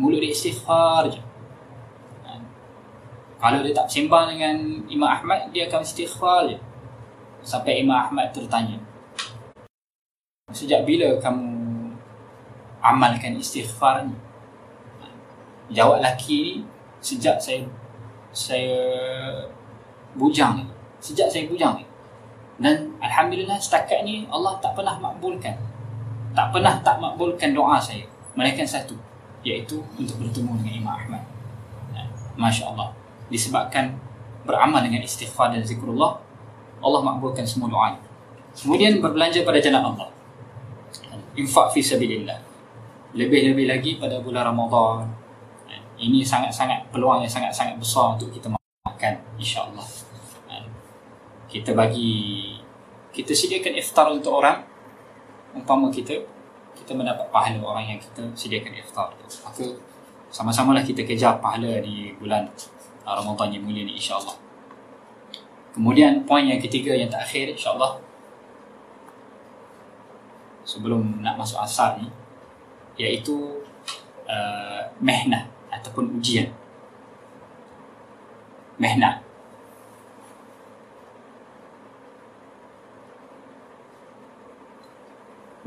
Mulut 0.00 0.24
dia 0.24 0.32
istighfar 0.32 1.12
je. 1.12 1.20
Kalau 3.40 3.64
dia 3.64 3.72
tak 3.72 3.88
sembang 3.88 4.36
dengan 4.36 4.56
Imam 4.92 5.08
Ahmad, 5.08 5.48
dia 5.48 5.64
akan 5.64 5.80
istighfar 5.80 6.52
je. 6.52 6.60
Sampai 7.40 7.80
Imam 7.80 7.96
Ahmad 7.96 8.36
tertanya. 8.36 8.76
Sejak 10.52 10.84
bila 10.84 11.16
kamu 11.16 11.48
amalkan 12.84 13.40
istighfar 13.40 14.04
ni? 14.04 14.16
Jawab 15.72 16.04
laki 16.04 16.36
ni, 16.42 16.54
sejak 17.00 17.40
saya 17.40 17.64
saya 18.28 18.76
bujang. 20.12 20.68
Sejak 21.00 21.32
saya 21.32 21.48
bujang. 21.48 21.80
Dan 22.60 22.89
Alhamdulillah 23.00 23.56
setakat 23.56 24.04
ni 24.04 24.28
Allah 24.28 24.60
tak 24.60 24.76
pernah 24.76 24.96
makbulkan. 25.00 25.56
Tak 26.36 26.54
pernah 26.54 26.78
tak 26.84 27.00
makbulkan 27.00 27.56
doa 27.56 27.80
saya. 27.80 28.04
Melainkan 28.36 28.68
satu. 28.68 28.94
Iaitu 29.40 29.80
untuk 29.96 30.20
bertemu 30.20 30.52
dengan 30.60 30.74
Imam 30.84 30.94
Ahmad. 30.94 31.24
Masya 32.40 32.72
Allah 32.72 32.88
disebabkan 33.28 33.92
beramal 34.48 34.80
dengan 34.80 35.04
istighfar 35.04 35.52
dan 35.52 35.60
zikrullah 35.60 36.16
Allah 36.80 37.00
makbulkan 37.04 37.44
semua 37.44 37.68
doa 37.68 37.92
kemudian 38.56 38.98
berbelanja 39.04 39.44
pada 39.44 39.60
jalan 39.60 39.92
Allah 39.92 40.08
infak 41.36 41.76
fi 41.76 41.84
sabilillah 41.84 42.40
lebih-lebih 43.14 43.68
lagi 43.68 44.00
pada 44.00 44.24
bulan 44.24 44.48
Ramadan 44.48 45.06
ini 46.00 46.24
sangat-sangat 46.24 46.88
peluang 46.88 47.20
yang 47.20 47.30
sangat-sangat 47.30 47.76
besar 47.76 48.16
untuk 48.16 48.32
kita 48.32 48.48
makan 48.48 49.14
insya-Allah 49.36 49.84
kita 51.46 51.76
bagi 51.76 52.56
kita 53.10 53.32
sediakan 53.34 53.74
iftar 53.78 54.06
untuk 54.10 54.38
orang. 54.42 54.62
Umpama 55.50 55.90
kita 55.90 56.14
kita 56.78 56.94
mendapat 56.94 57.26
pahala 57.34 57.58
orang 57.60 57.84
yang 57.94 58.00
kita 58.00 58.22
sediakan 58.32 58.72
iftar 58.78 59.10
maka 59.42 59.64
sama-samalah 60.30 60.80
kita 60.86 61.02
kejar 61.02 61.42
pahala 61.42 61.82
di 61.82 62.14
bulan 62.14 62.46
Ramadan 63.02 63.50
yang 63.50 63.66
mulia 63.66 63.82
ni 63.82 63.98
insyaAllah. 63.98 64.38
Kemudian 65.74 66.22
poin 66.26 66.46
yang 66.46 66.58
ketiga 66.58 66.90
yang 66.94 67.06
terakhir 67.06 67.54
insyaAllah 67.54 68.02
Sebelum 70.66 71.22
nak 71.22 71.38
masuk 71.38 71.62
asar 71.62 71.94
ni 71.98 72.10
Iaitu 72.98 73.62
uh, 74.26 74.82
Mehnah 74.98 75.46
ataupun 75.70 76.18
ujian. 76.18 76.50
Mehnah 78.82 79.22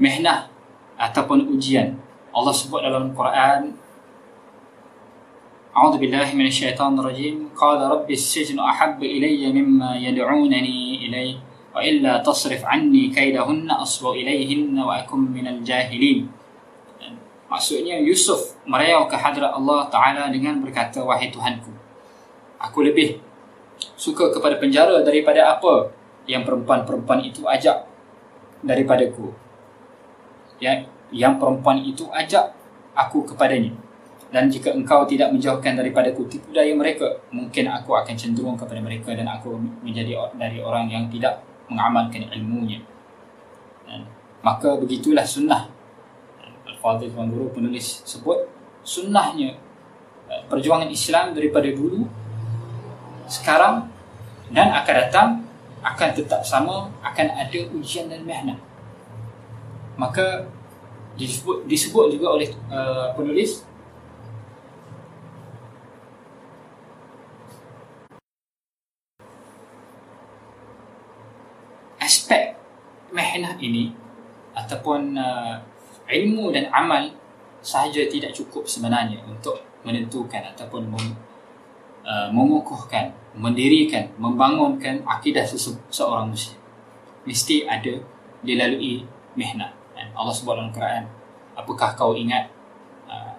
Mehnah 0.02 0.50
ataupun 0.98 1.50
ujian 1.50 1.98
Allah 2.34 2.54
sebut 2.54 2.82
dalam 2.82 3.14
Quran 3.14 3.74
أعوذ 5.78 6.02
بالله 6.02 6.34
من 6.34 6.50
الشيطان 6.50 6.98
الرجيم 6.98 7.54
قال 7.54 7.78
رب 7.78 8.08
السجن 8.10 8.58
أحب 8.58 8.98
إلي 8.98 9.46
مما 9.46 10.02
يدعونني 10.02 11.06
إليه 11.06 11.36
وإلا 11.70 12.18
تصرف 12.26 12.66
عني 12.66 13.14
كيدهن 13.14 13.70
أصب 13.70 14.10
إليهن 14.10 14.74
وأكن 14.74 15.20
من 15.30 15.46
الجاهلين 15.46 16.20
Maksudnya 17.48 17.96
Yusuf 18.02 18.58
merayau 18.68 19.08
ke 19.08 19.16
hadrat 19.16 19.54
Allah 19.54 19.88
Ta'ala 19.88 20.28
dengan 20.28 20.60
berkata 20.60 21.00
Wahai 21.00 21.32
Tuhanku 21.32 21.72
Aku 22.60 22.82
lebih 22.82 23.22
suka 23.94 24.34
kepada 24.34 24.60
penjara 24.60 25.00
daripada 25.06 25.56
apa 25.56 25.94
yang 26.28 26.44
perempuan-perempuan 26.44 27.24
itu 27.24 27.46
ajak 27.48 27.88
daripadaku 28.66 29.32
yang, 30.63 30.87
yang 31.11 31.33
perempuan 31.35 31.83
itu 31.83 32.07
ajak 32.15 32.55
aku 32.95 33.27
kepadanya. 33.27 33.75
Dan 34.33 34.49
jika 34.49 34.73
engkau 34.73 35.05
tidak 35.05 35.29
menjauhkan 35.29 35.77
daripadaku 35.77 36.25
tipu 36.25 36.49
daya 36.49 36.73
mereka 36.73 37.05
mungkin 37.29 37.69
aku 37.69 37.93
akan 37.93 38.15
cenderung 38.17 38.57
kepada 38.57 38.81
mereka 38.81 39.13
dan 39.13 39.29
aku 39.29 39.53
menjadi 39.85 40.17
dari 40.33 40.57
orang 40.57 40.89
yang 40.89 41.05
tidak 41.11 41.37
mengamalkan 41.69 42.25
ilmunya. 42.33 42.81
Dan 43.85 44.01
maka 44.41 44.73
begitulah 44.79 45.21
sunnah. 45.21 45.69
Al-Fadhil 46.65 47.13
Tuan 47.13 47.29
Guru 47.29 47.53
penulis 47.53 48.01
sebut 48.07 48.41
sunnahnya 48.81 49.53
eh, 50.31 50.41
perjuangan 50.49 50.89
Islam 50.89 51.37
daripada 51.37 51.69
dulu 51.69 52.09
sekarang 53.29 53.87
dan 54.49 54.73
akan 54.73 54.95
datang 55.07 55.27
akan 55.83 56.09
tetap 56.11 56.41
sama 56.41 56.89
akan 57.05 57.27
ada 57.31 57.59
ujian 57.71 58.11
dan 58.11 58.23
mihnah 58.27 58.72
maka 59.95 60.47
disebut 61.13 61.69
disebut 61.69 62.17
juga 62.17 62.27
oleh 62.33 62.49
uh, 62.73 63.13
penulis 63.13 63.61
aspek 72.01 72.57
mehnah 73.13 73.55
ini 73.61 73.93
ataupun 74.57 75.13
uh, 75.15 75.61
ilmu 76.09 76.49
dan 76.49 76.67
amal 76.73 77.13
sahaja 77.63 78.03
tidak 78.09 78.35
cukup 78.35 78.67
sebenarnya 78.67 79.23
untuk 79.23 79.61
menentukan 79.87 80.51
ataupun 80.51 80.91
mem, 80.91 81.07
uh, 82.03 82.27
mengukuhkan, 82.33 83.15
mendirikan, 83.33 84.11
membangunkan 84.19 85.03
akidah 85.07 85.47
seseorang 85.47 86.31
muslim. 86.31 86.59
Mesti 87.23 87.63
ada 87.63 88.03
dilalui 88.43 89.07
mehnah. 89.39 89.82
Allah 90.13 90.33
sebut 90.33 90.53
dalam 90.57 90.71
Quran, 90.73 91.03
apakah 91.57 91.93
kau 91.97 92.13
ingat 92.13 92.49
uh, 93.09 93.33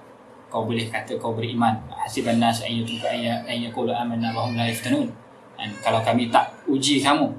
kau 0.50 0.66
boleh 0.66 0.86
kata 0.90 1.18
kau 1.18 1.34
beriman? 1.34 1.74
Hasiban 1.90 2.38
nas 2.42 2.62
ayyatuka 2.62 3.10
ayya 3.10 3.42
ayyakulu 3.46 3.90
amanna 3.94 4.34
wa 4.34 4.46
hum 4.46 4.58
la 4.58 4.66
yaftanun. 4.68 5.10
Dan 5.54 5.70
kalau 5.80 6.02
kami 6.02 6.28
tak 6.34 6.50
uji 6.66 6.98
kamu, 6.98 7.30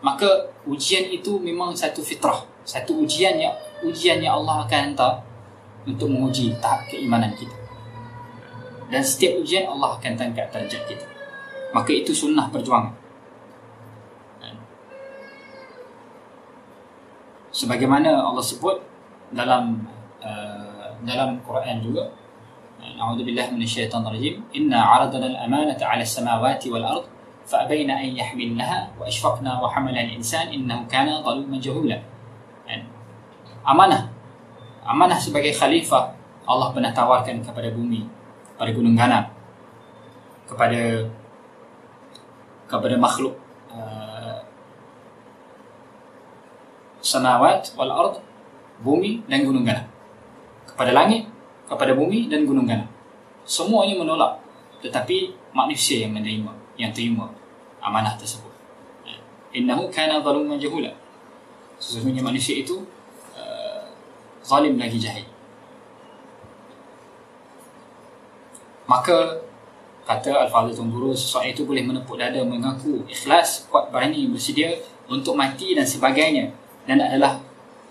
maka 0.00 0.48
ujian 0.64 1.10
itu 1.10 1.36
memang 1.42 1.74
satu 1.74 1.98
fitrah 1.98 2.46
satu 2.70 3.02
ujian 3.02 3.40
yang 3.40 3.56
ujian 3.82 4.20
yang 4.20 4.38
Allah 4.38 4.62
akan 4.68 4.92
hantar 4.92 5.24
untuk 5.88 6.12
menguji 6.12 6.54
tahap 6.60 6.86
keimanan 6.86 7.32
kita. 7.34 7.56
Dan 8.90 9.02
setiap 9.02 9.40
ujian 9.40 9.66
Allah 9.66 9.96
akan 9.96 10.12
tangkat 10.18 10.46
darjat 10.52 10.82
kita. 10.86 11.06
Maka 11.74 11.90
itu 11.94 12.10
sunnah 12.14 12.50
perjuangan 12.50 12.99
sebagaimana 17.49 18.25
Allah 18.25 18.43
sebut 18.43 18.77
dalam 19.31 19.85
uh, 20.21 20.93
dalam 21.03 21.41
Quran 21.43 21.81
juga 21.81 22.11
A'udzu 22.85 23.25
billahi 23.25 23.49
minasyaitonir 23.49 24.13
rajim 24.13 24.35
inna 24.53 24.77
'aradna 24.77 25.25
al-amanata 25.25 25.89
'ala 25.89 26.05
as-samawati 26.05 26.69
wal 26.71 26.85
ardh 26.85 27.09
فأبين 27.45 27.85
أن 27.85 28.17
يحملنها 28.17 28.97
وأشفقنا 28.97 29.61
وحملها 29.61 30.03
الإنسان 30.09 30.49
إنه 30.49 30.89
كان 30.89 31.05
ظلوما 31.21 31.61
جهولا 31.61 31.97
amanah 33.65 34.13
amanah 34.85 35.17
sebagai 35.17 35.51
khalifah 35.57 36.13
Allah 36.45 36.69
pernah 36.69 36.93
tawarkan 36.93 37.41
kepada 37.41 37.73
bumi 37.73 38.05
kepada 38.53 38.69
gunung 38.71 38.93
ganam 38.93 39.25
kepada 40.45 41.09
kepada 42.69 42.95
makhluk 43.01 43.33
Samawat 47.00 47.72
wal 47.76 47.92
ard 47.92 48.14
bumi 48.80 49.24
dan 49.28 49.44
gunung 49.44 49.64
ganam 49.64 49.84
kepada 50.64 50.96
langit 50.96 51.28
kepada 51.68 51.92
bumi 51.92 52.32
dan 52.32 52.48
gunung 52.48 52.64
ganam 52.64 52.88
semuanya 53.44 53.96
menolak 53.96 54.40
tetapi 54.80 55.36
manusia 55.52 56.08
yang 56.08 56.16
menerima 56.16 56.52
yang 56.80 56.92
terima 56.96 57.28
amanah 57.84 58.16
tersebut. 58.16 58.48
Innahu 59.50 59.92
kana 59.92 60.22
zaluman 60.22 60.56
jahula. 60.56 60.94
Sesungguhnya 61.80 62.22
manusia 62.24 62.60
itu 62.60 62.86
uh, 63.34 63.82
zalim 64.44 64.78
lagi 64.78 64.96
jahil. 64.96 65.26
Maka 68.86 69.42
kata 70.06 70.46
Al-Fadhil 70.46 70.74
Tuan 70.74 70.90
Guru 70.90 71.14
seseorang 71.14 71.54
itu 71.54 71.62
boleh 71.62 71.82
menepuk 71.86 72.18
dada 72.18 72.42
mengaku 72.42 73.06
ikhlas, 73.06 73.70
kuat 73.70 73.94
berani, 73.94 74.26
bersedia 74.26 74.74
untuk 75.06 75.38
mati 75.38 75.74
dan 75.74 75.86
sebagainya 75.86 76.50
dan 76.90 76.98
adalah 76.98 77.38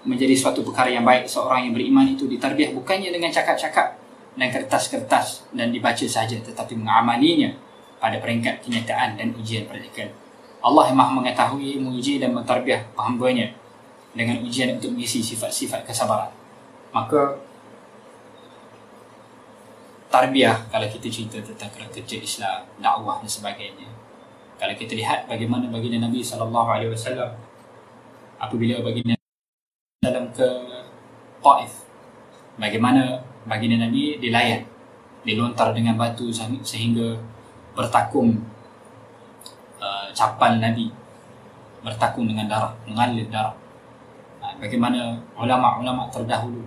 menjadi 0.04 0.36
suatu 0.36 0.60
perkara 0.60 0.92
yang 0.92 1.08
baik 1.08 1.24
seorang 1.24 1.72
yang 1.72 1.74
beriman 1.76 2.04
itu 2.04 2.28
ditarbiah 2.28 2.76
bukannya 2.76 3.16
dengan 3.16 3.32
cakap-cakap 3.32 3.96
dan 4.36 4.48
kertas-kertas 4.52 5.48
dan 5.56 5.72
dibaca 5.72 6.04
saja 6.04 6.36
tetapi 6.36 6.76
mengamalinya 6.76 7.56
pada 7.96 8.20
peringkat 8.20 8.60
kenyataan 8.60 9.16
dan 9.16 9.32
ujian 9.40 9.64
praktikal. 9.72 10.12
Allah 10.60 10.92
yang 10.92 11.00
maha 11.00 11.12
mengetahui, 11.16 11.80
menguji 11.80 12.20
dan 12.20 12.36
mentarbiah 12.36 12.84
hambanya 13.00 13.56
dengan 14.12 14.44
ujian 14.44 14.76
untuk 14.76 14.92
mengisi 14.92 15.24
sifat-sifat 15.24 15.88
kesabaran. 15.88 16.32
Maka 16.92 17.40
tarbiyah 20.12 20.68
kalau 20.68 20.88
kita 20.92 21.08
cerita 21.08 21.40
tentang 21.40 21.72
kerja 21.72 22.18
Islam, 22.20 22.68
dakwah 22.84 23.24
dan 23.24 23.32
sebagainya. 23.32 23.88
Kalau 24.60 24.76
kita 24.76 24.92
lihat 25.00 25.24
bagaimana 25.32 25.72
baginda 25.72 26.04
Nabi 26.04 26.20
sallallahu 26.20 26.68
alaihi 26.68 26.92
wasallam 26.92 27.32
apabila 28.40 28.80
baginda 28.80 29.20
dalam 30.00 30.32
ke 30.32 30.48
Taif. 31.44 31.84
Bagaimana 32.56 33.20
baginda 33.44 33.88
Nabi 33.88 34.20
dilayan 34.20 34.64
dilontar 35.24 35.76
dengan 35.76 36.00
batu 36.00 36.32
sehingga 36.64 37.20
bertakung 37.76 38.40
uh, 39.80 40.08
capal 40.16 40.60
Nabi. 40.60 40.92
Bertakung 41.80 42.28
dengan 42.28 42.48
darah, 42.48 42.76
mengalir 42.88 43.28
darah. 43.32 43.56
Uh, 44.40 44.56
bagaimana 44.60 45.20
ulama-ulama 45.36 46.08
terdahulu, 46.12 46.64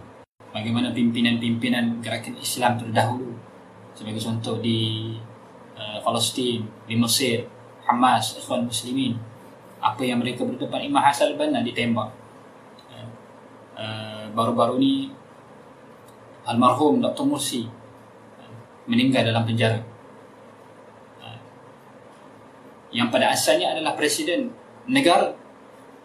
bagaimana 0.52 0.92
pimpinan-pimpinan 0.92 2.00
gerakan 2.00 2.37
Islam 2.40 2.80
terdahulu, 2.80 3.37
sebagai 3.92 4.20
contoh 4.20 4.56
di 4.61 5.12
uh, 5.76 6.00
Palestin, 6.00 6.64
di 6.88 6.94
Mesir, 6.96 7.44
Hamas, 7.85 8.40
Ikhwan 8.40 8.64
Muslimin, 8.64 9.16
apa 9.83 10.03
yang 10.07 10.23
mereka 10.23 10.47
berdepan 10.47 10.87
Imam 10.87 11.03
Hassan 11.03 11.35
al-Banna 11.35 11.66
ditembak. 11.66 12.09
Uh, 12.88 13.09
uh, 13.75 14.25
baru-baru 14.31 14.79
ni 14.79 15.11
almarhum 16.47 17.03
Dr. 17.03 17.27
Mursi 17.27 17.66
uh, 17.66 18.53
meninggal 18.87 19.27
dalam 19.27 19.42
penjara 19.42 19.92
yang 22.92 23.09
pada 23.09 23.33
asalnya 23.33 23.73
adalah 23.73 23.97
presiden 23.97 24.53
negara 24.85 25.33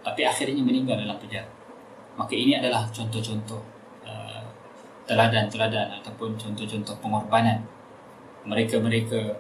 tapi 0.01 0.23
akhirnya 0.23 0.63
meninggal 0.63 0.95
dalam 0.95 1.19
penjara. 1.19 1.51
Maka 2.15 2.33
ini 2.33 2.55
adalah 2.55 2.87
contoh-contoh 2.87 3.59
uh, 4.07 4.41
teladan-teladan 5.03 5.99
ataupun 6.01 6.39
contoh-contoh 6.39 6.95
pengorbanan 7.03 7.59
mereka-mereka 8.47 9.35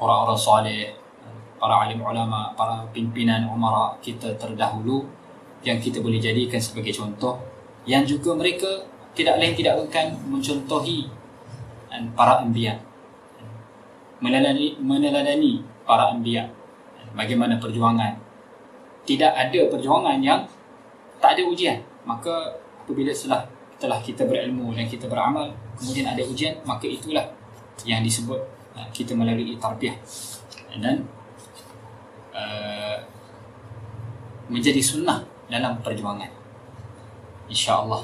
orang-orang 0.00 0.40
soleh, 0.40 0.96
para 1.64 1.88
alim 1.88 2.04
ulama, 2.04 2.52
para 2.52 2.84
pimpinan 2.92 3.48
umara 3.48 3.96
kita 4.04 4.36
terdahulu 4.36 5.00
yang 5.64 5.80
kita 5.80 6.04
boleh 6.04 6.20
jadikan 6.20 6.60
sebagai 6.60 6.92
contoh 6.92 7.40
yang 7.88 8.04
juga 8.04 8.36
mereka 8.36 8.68
tidak 9.16 9.40
lain 9.40 9.56
tidak 9.56 9.80
bukan 9.80 10.12
mencontohi 10.28 11.08
para 12.12 12.44
anbiya. 12.44 12.76
Meneladani, 14.20 14.76
meneladani 14.76 15.64
para 15.88 16.12
anbiya. 16.12 16.52
Bagaimana 17.16 17.56
perjuangan? 17.56 18.12
Tidak 19.08 19.32
ada 19.32 19.60
perjuangan 19.72 20.20
yang 20.20 20.44
tak 21.16 21.40
ada 21.40 21.48
ujian. 21.48 21.80
Maka 22.04 22.60
apabila 22.84 23.08
setelah 23.16 23.48
setelah 23.72 24.04
kita 24.04 24.28
berilmu 24.28 24.76
dan 24.76 24.84
kita 24.84 25.08
beramal 25.08 25.48
kemudian 25.80 26.12
ada 26.12 26.20
ujian 26.20 26.60
maka 26.68 26.84
itulah 26.84 27.24
yang 27.88 28.04
disebut 28.04 28.36
uh, 28.76 28.88
kita 28.92 29.16
melalui 29.16 29.56
tarbiyah. 29.56 29.96
Dan 30.76 31.08
uh, 32.34 32.98
menjadi 34.50 34.82
sunnah 34.82 35.22
dalam 35.48 35.78
perjuangan. 35.80 36.28
Insyaallah 37.48 38.02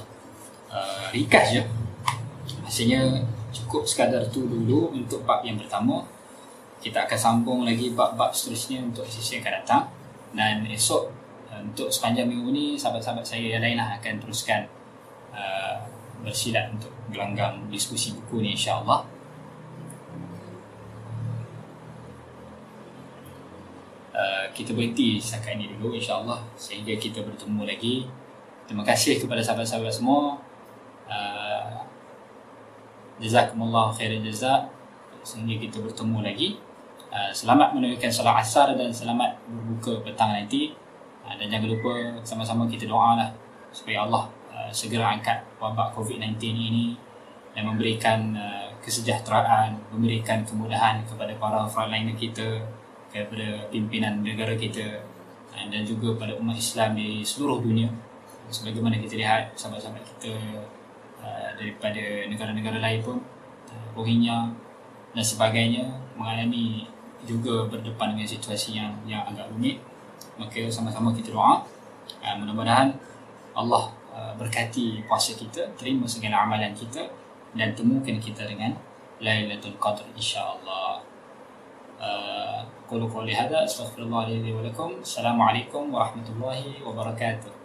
uh, 0.71 1.05
ringkas 1.13 1.59
je. 1.59 1.63
Maksudnya 2.63 3.27
cukup 3.51 3.83
sekadar 3.85 4.23
tu 4.31 4.47
dulu 4.47 4.95
untuk 4.95 5.27
bab 5.27 5.43
yang 5.43 5.59
pertama. 5.59 6.07
Kita 6.81 7.05
akan 7.05 7.19
sambung 7.19 7.61
lagi 7.69 7.93
bab-bab 7.93 8.33
seterusnya 8.33 8.81
untuk 8.81 9.05
sesi 9.05 9.37
yang 9.37 9.45
akan 9.45 9.55
datang. 9.61 9.83
Dan 10.33 10.65
esok 10.71 11.11
uh, 11.51 11.61
untuk 11.61 11.91
sepanjang 11.91 12.31
minggu 12.31 12.49
ni 12.55 12.67
sahabat-sahabat 12.79 13.27
saya 13.27 13.59
yang 13.59 13.63
lain 13.67 13.77
lah 13.77 13.99
akan 14.01 14.15
teruskan 14.23 14.65
uh, 15.35 15.77
bersilat 16.23 16.71
untuk 16.73 16.93
gelanggang 17.11 17.59
diskusi 17.69 18.15
buku 18.15 18.45
ni 18.45 18.55
insyaAllah 18.55 19.20
uh, 24.15 24.45
kita 24.55 24.75
berhenti 24.75 25.19
setakat 25.19 25.59
ini 25.59 25.75
dulu 25.77 25.95
insyaAllah 25.95 26.41
sehingga 26.55 26.95
kita 26.99 27.23
bertemu 27.23 27.63
lagi. 27.67 28.07
Terima 28.67 28.87
kasih 28.87 29.19
kepada 29.19 29.43
sahabat-sahabat 29.43 29.91
semua. 29.91 30.39
Uh, 31.11 31.83
jazakumullah 33.19 33.91
khairan 33.91 34.23
jazak. 34.23 34.71
Sehingga 35.21 35.59
kita 35.59 35.83
bertemu 35.83 36.23
lagi. 36.23 36.57
Uh, 37.11 37.35
selamat 37.35 37.75
menunaikan 37.75 38.09
solat 38.11 38.39
asar 38.39 38.79
dan 38.79 38.95
selamat 38.95 39.35
berbuka 39.51 40.07
petang 40.07 40.31
nanti. 40.31 40.71
Uh, 41.27 41.35
dan 41.35 41.51
jangan 41.51 41.69
lupa 41.75 41.93
sama-sama 42.23 42.71
kita 42.71 42.87
doa 42.87 43.19
lah 43.19 43.31
supaya 43.71 44.07
Allah 44.07 44.27
uh, 44.51 44.71
segera 44.71 45.15
angkat 45.15 45.43
wabak 45.59 45.95
COVID-19 45.95 46.39
ini 46.43 46.95
dan 47.55 47.67
memberikan 47.67 48.35
uh, 48.39 48.71
kesejahteraan, 48.79 49.77
memberikan 49.91 50.47
kemudahan 50.47 51.03
kepada 51.05 51.35
para 51.37 51.67
frontliner 51.67 52.15
kita, 52.15 52.63
kepada 53.11 53.67
pimpinan 53.69 54.23
negara 54.23 54.55
kita 54.55 55.03
uh, 55.51 55.67
dan 55.69 55.83
juga 55.83 56.15
pada 56.17 56.33
umat 56.39 56.57
Islam 56.57 56.95
di 56.95 57.23
seluruh 57.27 57.61
dunia. 57.61 57.91
Sebagaimana 58.51 58.99
kita 58.99 59.15
lihat 59.15 59.55
sahabat-sahabat 59.55 60.03
kita 60.17 60.35
uh, 61.23 61.51
daripada 61.55 62.27
negara-negara 62.27 62.79
lain 62.83 63.01
pun 63.03 63.19
uh, 63.71 63.89
Rohingya 63.95 64.51
dan 65.15 65.25
sebagainya 65.27 65.85
mengalami 66.15 66.87
juga 67.27 67.69
berdepan 67.69 68.17
dengan 68.17 68.27
situasi 68.31 68.79
yang 68.79 68.95
yang 69.05 69.27
agak 69.27 69.51
rumit. 69.51 69.83
Maka 70.41 70.73
sama-sama 70.73 71.13
kita 71.13 71.37
doa 71.37 71.61
mudah-mudahan 72.41 72.91
Allah 73.55 73.93
berkati 74.35 75.05
puasa 75.07 75.37
kita 75.37 75.63
terima 75.77 76.09
segala 76.09 76.49
amalan 76.49 76.73
kita 76.73 77.07
dan 77.55 77.75
temukan 77.77 78.17
kita 78.19 78.47
dengan 78.47 78.73
Lailatul 79.21 79.77
Qadr 79.77 80.07
insya-Allah. 80.17 81.05
Uh, 82.01 82.65
qulu 82.91 83.07
qawli 83.15 83.39
hadha 83.39 83.63
astaghfirullah 83.67 84.27
li 84.29 84.51
wa 84.51 84.67
lakum 84.67 84.99
assalamualaikum 85.07 85.95
warahmatullahi 85.95 86.83
wabarakatuh 86.83 87.60